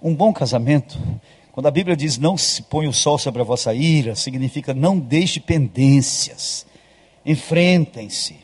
[0.02, 1.00] Um bom casamento,
[1.52, 5.00] quando a Bíblia diz não se põe o sol sobre a vossa ira, significa não
[5.00, 6.66] deixe pendências,
[7.26, 8.43] enfrentem-se.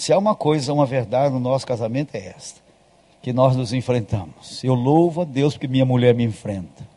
[0.00, 2.58] Se há uma coisa, uma verdade no nosso casamento é esta:
[3.20, 4.64] que nós nos enfrentamos.
[4.64, 6.88] Eu louvo a Deus porque minha mulher me enfrenta.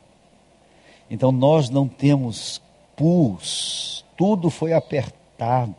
[1.12, 2.62] Então nós não temos
[2.96, 5.76] pus, tudo foi apertado.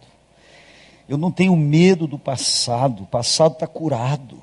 [1.09, 4.37] Eu não tenho medo do passado, o passado está curado.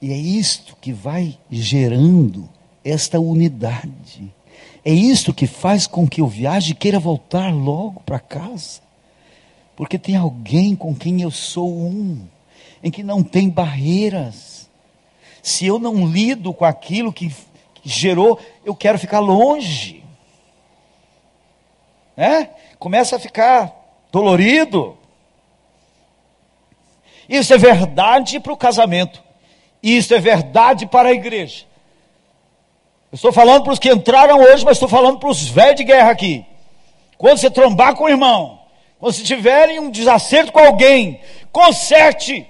[0.00, 2.48] E é isto que vai gerando
[2.84, 4.32] esta unidade.
[4.86, 8.80] É isto que faz com que eu viaje e queira voltar logo para casa.
[9.74, 12.24] Porque tem alguém com quem eu sou um,
[12.84, 14.70] em que não tem barreiras.
[15.42, 17.34] Se eu não lido com aquilo que
[17.82, 20.04] gerou, eu quero ficar longe.
[22.16, 22.50] Né?
[22.78, 23.74] Começa a ficar
[24.12, 24.96] dolorido.
[27.28, 29.20] Isso é verdade para o casamento.
[29.82, 31.64] Isso é verdade para a igreja.
[33.16, 36.10] Estou falando para os que entraram hoje, mas estou falando para os velhos de guerra
[36.10, 36.44] aqui.
[37.16, 38.60] Quando você trombar com o irmão,
[38.98, 41.18] quando se tiverem um desacerto com alguém,
[41.50, 42.46] conserte.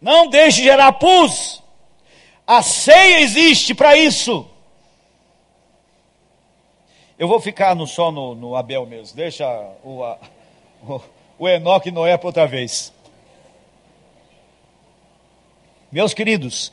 [0.00, 1.62] Não deixe gerar pus.
[2.44, 4.44] A ceia existe para isso.
[7.16, 9.16] Eu vou ficar no só no, no Abel mesmo.
[9.16, 9.46] Deixa
[9.84, 10.18] o, a,
[10.82, 11.00] o,
[11.38, 12.92] o Enoque e Noé para outra vez.
[15.92, 16.72] Meus queridos,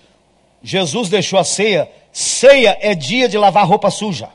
[0.61, 1.89] Jesus deixou a ceia.
[2.11, 4.29] Ceia é dia de lavar roupa suja.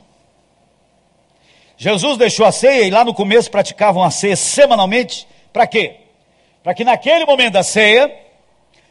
[1.77, 5.27] Jesus deixou a ceia e lá no começo praticavam a ceia semanalmente.
[5.51, 5.97] Para quê?
[6.63, 8.13] Para que naquele momento da ceia,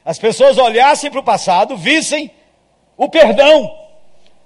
[0.05, 2.31] as pessoas olhassem para o passado, vissem
[2.97, 3.75] o perdão,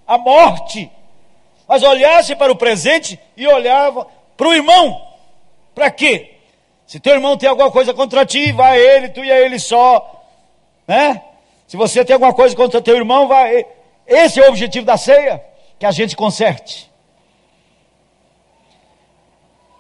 [0.07, 0.91] a morte,
[1.66, 4.07] mas olhassem para o presente e olhavam
[4.37, 5.03] para o irmão.
[5.74, 6.34] Para quê?
[6.87, 9.59] Se teu irmão tem alguma coisa contra ti, vai a ele, tu e a ele
[9.59, 10.24] só,
[10.87, 11.20] né?
[11.67, 13.67] Se você tem alguma coisa contra teu irmão, vai.
[14.07, 15.43] Esse é o objetivo da ceia,
[15.79, 16.91] que a gente conserte.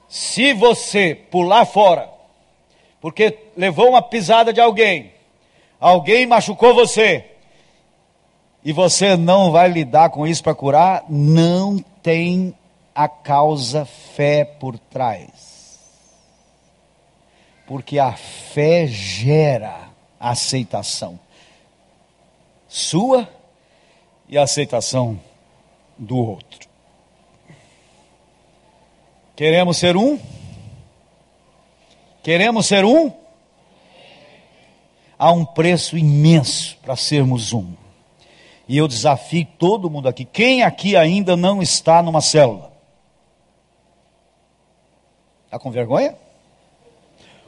[0.08, 2.10] Se você pular fora,
[3.00, 5.12] porque levou uma pisada de alguém,
[5.78, 7.24] alguém machucou você,
[8.64, 12.52] e você não vai lidar com isso para curar, não tem
[12.94, 15.78] a causa fé por trás.
[17.66, 21.18] Porque a fé gera aceitação
[22.68, 23.28] sua
[24.28, 25.18] e a aceitação
[25.96, 26.68] do outro.
[29.34, 30.18] Queremos ser um?
[32.22, 33.12] Queremos ser um?
[35.18, 37.72] Há um preço imenso para sermos um.
[38.68, 40.24] E eu desafio todo mundo aqui.
[40.24, 42.72] Quem aqui ainda não está numa célula?
[45.44, 46.16] Está com vergonha?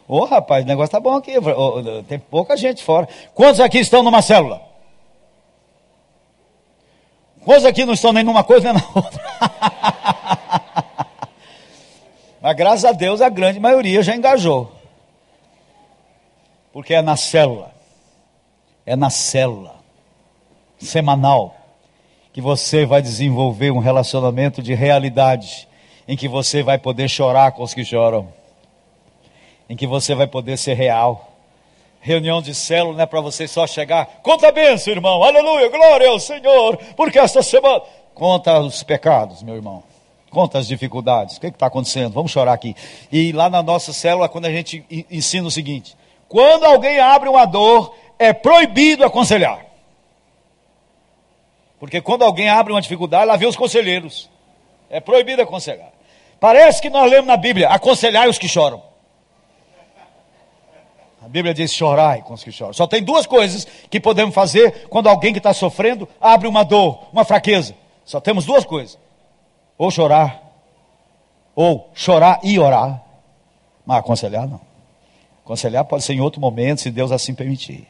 [0.07, 1.33] Ô oh, rapaz, o negócio está bom aqui.
[2.07, 3.09] Tem pouca gente fora.
[3.35, 4.68] Quantos aqui estão numa célula?
[7.49, 9.23] Quantos aqui não estão nem numa coisa nem na outra?
[12.43, 14.71] Mas graças a Deus a grande maioria já engajou.
[16.71, 17.73] Porque é na célula.
[18.85, 19.77] É na célula
[20.79, 21.57] semanal
[22.35, 25.67] que você vai desenvolver um relacionamento de realidade
[26.07, 28.29] em que você vai poder chorar com os que choram.
[29.71, 31.28] Em que você vai poder ser real.
[32.01, 36.09] Reunião de célula não é para você só chegar, conta a bênção, irmão, aleluia, glória
[36.09, 37.83] ao Senhor, porque esta semana.
[38.15, 39.83] Conta os pecados, meu irmão.
[40.31, 41.37] Conta as dificuldades.
[41.37, 42.13] O que está acontecendo?
[42.13, 42.75] Vamos chorar aqui.
[43.11, 45.97] E lá na nossa célula, quando a gente ensina o seguinte:
[46.29, 49.65] quando alguém abre uma dor, é proibido aconselhar.
[51.81, 54.29] Porque quando alguém abre uma dificuldade, lá vê os conselheiros.
[54.91, 55.93] É proibido aconselhar.
[56.41, 58.83] Parece que nós lemos na Bíblia: aconselhar os que choram.
[61.29, 62.73] A Bíblia diz chorai com os que choram.
[62.73, 67.07] Só tem duas coisas que podemos fazer quando alguém que está sofrendo abre uma dor,
[67.13, 67.75] uma fraqueza.
[68.03, 68.99] Só temos duas coisas
[69.77, 70.43] ou chorar,
[71.55, 73.05] ou chorar e orar,
[73.85, 74.59] mas aconselhar não.
[75.45, 77.87] Aconselhar pode ser em outro momento, se Deus assim permitir.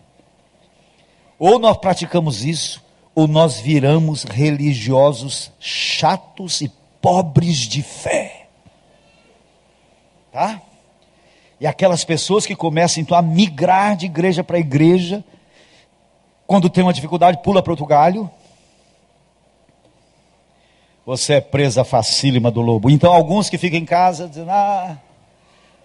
[1.39, 2.85] Ou nós praticamos isso,
[3.15, 8.49] ou nós viramos religiosos chatos e pobres de fé.
[10.33, 10.61] Tá?
[11.61, 15.25] E aquelas pessoas que começam então a migrar de igreja para igreja,
[16.47, 18.31] quando tem uma dificuldade, pula para outro galho.
[21.05, 22.91] Você é presa facílima do lobo.
[22.91, 24.99] Então, alguns que ficam em casa dizendo: Ah,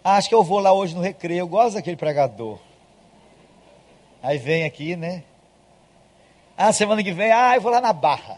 [0.03, 2.59] acho que eu vou lá hoje no recreio, eu gosto daquele pregador.
[4.21, 5.23] Aí vem aqui, né?
[6.57, 8.37] Ah, semana que vem, ah, eu vou lá na Barra.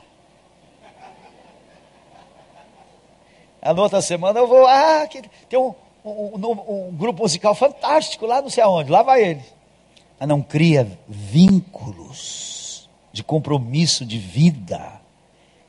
[3.61, 5.07] A outra semana eu vou, ah,
[5.49, 5.73] tem um,
[6.05, 9.43] um, um, um, grupo musical fantástico lá não sei aonde, lá vai ele.
[10.19, 15.01] Mas não cria vínculos de compromisso de vida.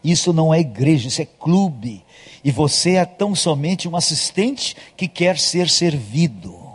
[0.04, 2.04] Isso não é igreja, isso é clube.
[2.44, 6.66] E você é tão somente um assistente que quer ser servido.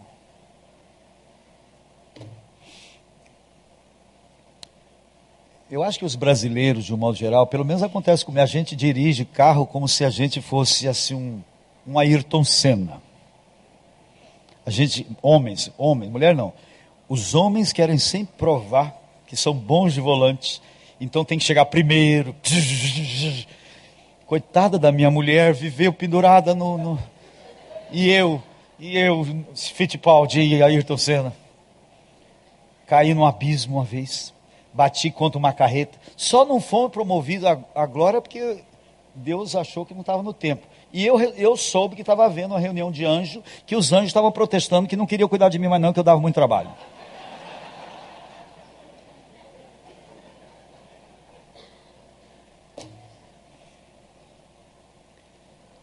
[5.69, 8.75] Eu acho que os brasileiros, de um modo geral, pelo menos acontece comigo, a gente
[8.75, 11.41] dirige carro como se a gente fosse assim um,
[11.87, 13.01] um Ayrton Senna.
[14.65, 16.53] A gente, homens, homens, mulher não.
[17.09, 18.95] Os homens querem sempre provar
[19.25, 20.61] que são bons de volante,
[20.99, 22.35] então tem que chegar primeiro.
[24.25, 26.77] Coitada da minha mulher, viveu pendurada no.
[26.77, 26.99] no...
[27.91, 28.41] E eu,
[28.79, 31.33] e eu, Fittipaldi e Ayrton Senna.
[32.87, 34.33] Caí num abismo uma vez
[34.73, 35.97] bati contra uma carreta.
[36.15, 38.63] Só não fomos promovidos à glória porque
[39.13, 40.65] Deus achou que não estava no tempo.
[40.93, 44.31] E eu, eu soube que estava havendo uma reunião de anjos, que os anjos estavam
[44.31, 46.69] protestando, que não queriam cuidar de mim mais não, que eu dava muito trabalho.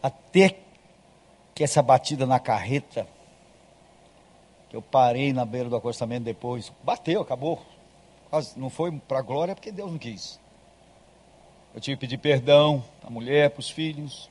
[0.01, 0.55] Até
[1.55, 3.07] que essa batida na carreta,
[4.69, 7.59] que eu parei na beira do acostamento depois, bateu, acabou,
[8.55, 10.39] não foi para a glória porque Deus não quis.
[11.73, 14.28] Eu tive que pedir perdão à mulher, para os filhos.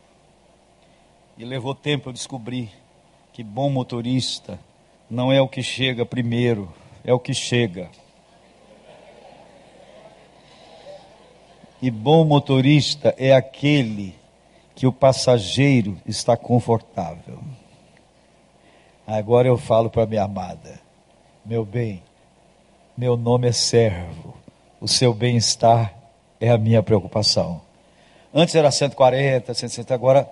[1.39, 2.68] E levou tempo eu descobrir
[3.32, 4.59] que bom motorista
[5.09, 6.68] não é o que chega primeiro,
[7.05, 7.89] é o que chega.
[11.80, 14.16] E bom motorista é aquele
[14.74, 17.39] que o passageiro está confortável.
[19.07, 20.80] Agora eu falo para minha amada,
[21.47, 22.03] meu bem,
[22.97, 24.34] meu nome é servo,
[24.80, 25.95] o seu bem-estar
[26.41, 27.61] é a minha preocupação.
[28.34, 30.28] Antes era 140, 160, agora,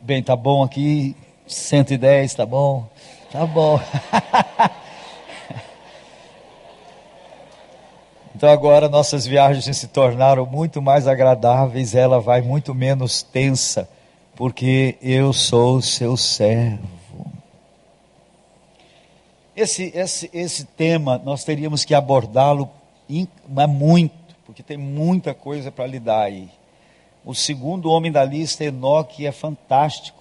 [0.00, 1.14] bem, tá bom aqui,
[1.46, 2.88] 110, tá bom?
[3.30, 3.80] Tá bom.
[8.34, 13.88] então agora nossas viagens se tornaram muito mais agradáveis, ela vai muito menos tensa,
[14.34, 16.88] porque eu sou seu servo.
[19.54, 22.70] Esse, esse, esse tema nós teríamos que abordá-lo
[23.66, 24.14] muito,
[24.46, 26.48] porque tem muita coisa para lidar aí.
[27.24, 30.18] O segundo homem da lista, Enoque, é fantástico.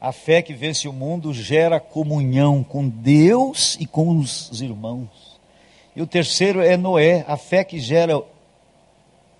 [0.00, 5.40] A fé que vence o mundo gera comunhão com Deus e com os irmãos.
[5.94, 8.20] E o terceiro é Noé, a fé que gera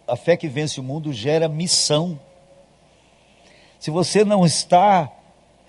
[0.06, 2.18] a fé que vence o mundo gera missão.
[3.80, 5.10] Se você não está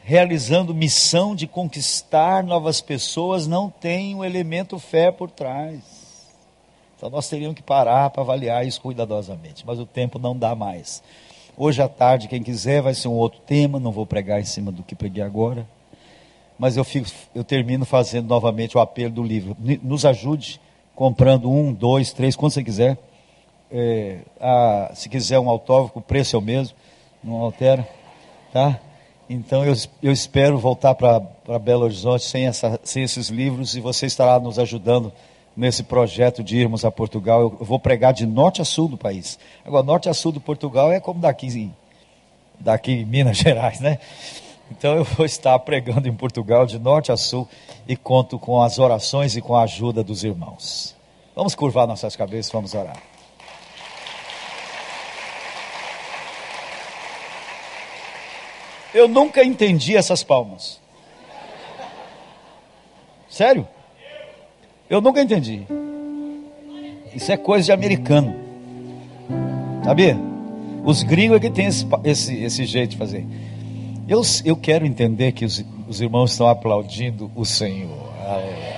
[0.04, 6.03] realizando missão de conquistar novas pessoas, não tem um elemento fé por trás.
[7.04, 11.04] Então nós teríamos que parar para avaliar isso cuidadosamente, mas o tempo não dá mais.
[11.58, 14.71] Hoje à tarde, quem quiser, vai ser um outro tema, não vou pregar em cima
[14.71, 15.67] do que preguei agora.
[16.58, 17.05] Mas eu, fico,
[17.36, 19.58] eu termino fazendo novamente o apelo do livro.
[19.84, 20.62] Nos ajude
[20.96, 22.97] comprando um, dois, três, quanto você quiser.
[23.70, 26.78] É, a, se quiser um autógrafo, o preço é o mesmo,
[27.21, 27.86] não altera.
[28.54, 28.80] Tá?
[29.30, 31.20] Então eu, eu espero voltar para
[31.59, 35.12] Belo Horizonte sem, essa, sem esses livros e você estará nos ajudando
[35.55, 37.42] nesse projeto de irmos a Portugal.
[37.42, 39.39] Eu, vou pregar de norte a sul do país.
[39.66, 41.71] Agora, norte a sul do Portugal é como daqui,
[42.59, 44.00] daqui em Minas Gerais, né?
[44.71, 47.47] Então eu vou estar pregando em Portugal de norte a sul
[47.88, 50.96] e conto com as orações e com a ajuda dos irmãos.
[51.36, 52.97] Vamos curvar nossas cabeças, vamos orar.
[58.93, 60.80] Eu nunca entendi essas palmas.
[63.28, 63.67] Sério?
[64.93, 65.63] Eu nunca entendi.
[67.15, 68.36] Isso é coisa de americano.
[69.83, 70.15] Sabia?
[70.83, 73.25] Os gringos é que tem esse, esse, esse jeito de fazer.
[74.07, 78.13] Eu, eu quero entender que os, os irmãos estão aplaudindo o Senhor.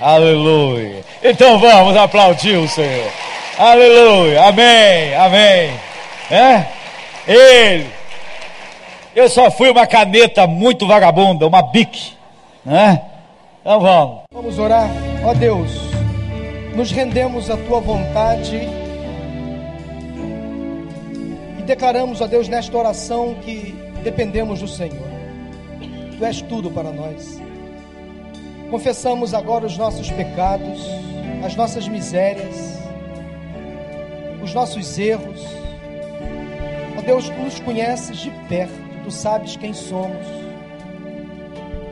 [0.00, 1.04] Aleluia.
[1.22, 3.12] Então vamos aplaudir o Senhor.
[3.58, 4.44] Aleluia.
[4.44, 5.14] Amém.
[5.16, 5.70] Amém.
[6.30, 6.66] É?
[7.28, 7.86] Ele
[9.14, 12.14] eu só fui uma caneta muito vagabunda, uma bique,
[12.64, 13.02] né?
[13.60, 14.20] Então vamos.
[14.32, 14.88] Vamos orar.
[15.22, 15.85] Ó Deus,
[16.76, 18.60] nos rendemos à tua vontade
[21.58, 23.74] e declaramos a Deus nesta oração que
[24.04, 25.08] dependemos do Senhor.
[26.18, 27.40] Tu és tudo para nós.
[28.70, 30.86] Confessamos agora os nossos pecados,
[31.42, 32.78] as nossas misérias,
[34.44, 35.46] os nossos erros.
[36.98, 40.26] Ó Deus, tu nos conheces de perto, tu sabes quem somos.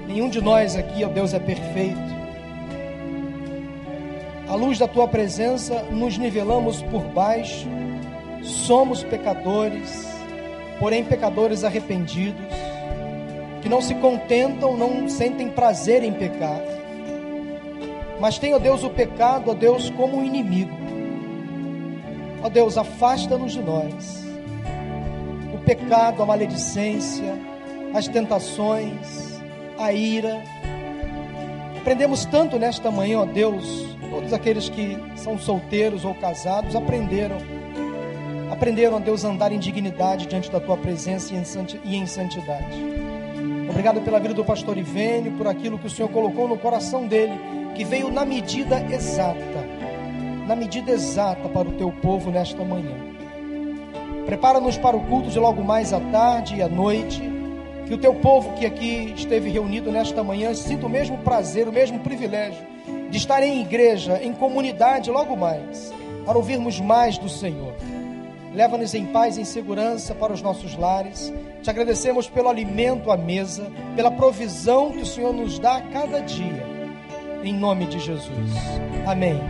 [0.06, 2.13] Nenhum de nós aqui, ó Deus, é perfeito.
[4.48, 7.66] À luz da tua presença, nos nivelamos por baixo,
[8.42, 10.06] somos pecadores,
[10.78, 12.54] porém pecadores arrependidos,
[13.62, 16.60] que não se contentam, não sentem prazer em pecar,
[18.20, 20.74] mas tem, ó Deus, o pecado, ó Deus, como um inimigo.
[22.42, 24.24] Ó Deus, afasta-nos de nós.
[25.52, 27.34] O pecado, a maledicência,
[27.92, 29.40] as tentações,
[29.78, 30.42] a ira.
[31.76, 37.38] Aprendemos tanto nesta manhã, ó Deus, todos aqueles que são solteiros ou casados aprenderam.
[38.48, 42.84] Aprenderam, ó Deus, a andar em dignidade diante da tua presença e em santidade.
[43.68, 47.32] Obrigado pela vida do pastor Ivênio, por aquilo que o Senhor colocou no coração dele,
[47.74, 49.66] que veio na medida exata,
[50.46, 52.94] na medida exata para o teu povo nesta manhã.
[54.26, 57.20] Prepara-nos para o culto de logo mais à tarde e à noite.
[57.86, 61.72] Que o teu povo que aqui esteve reunido nesta manhã sinta o mesmo prazer, o
[61.72, 62.74] mesmo privilégio
[63.14, 65.94] de estar em igreja, em comunidade logo mais,
[66.26, 67.72] para ouvirmos mais do Senhor.
[68.52, 71.32] Leva-nos em paz e em segurança para os nossos lares.
[71.62, 76.22] Te agradecemos pelo alimento à mesa, pela provisão que o Senhor nos dá a cada
[76.22, 76.66] dia.
[77.44, 78.50] Em nome de Jesus.
[79.06, 79.40] Amém.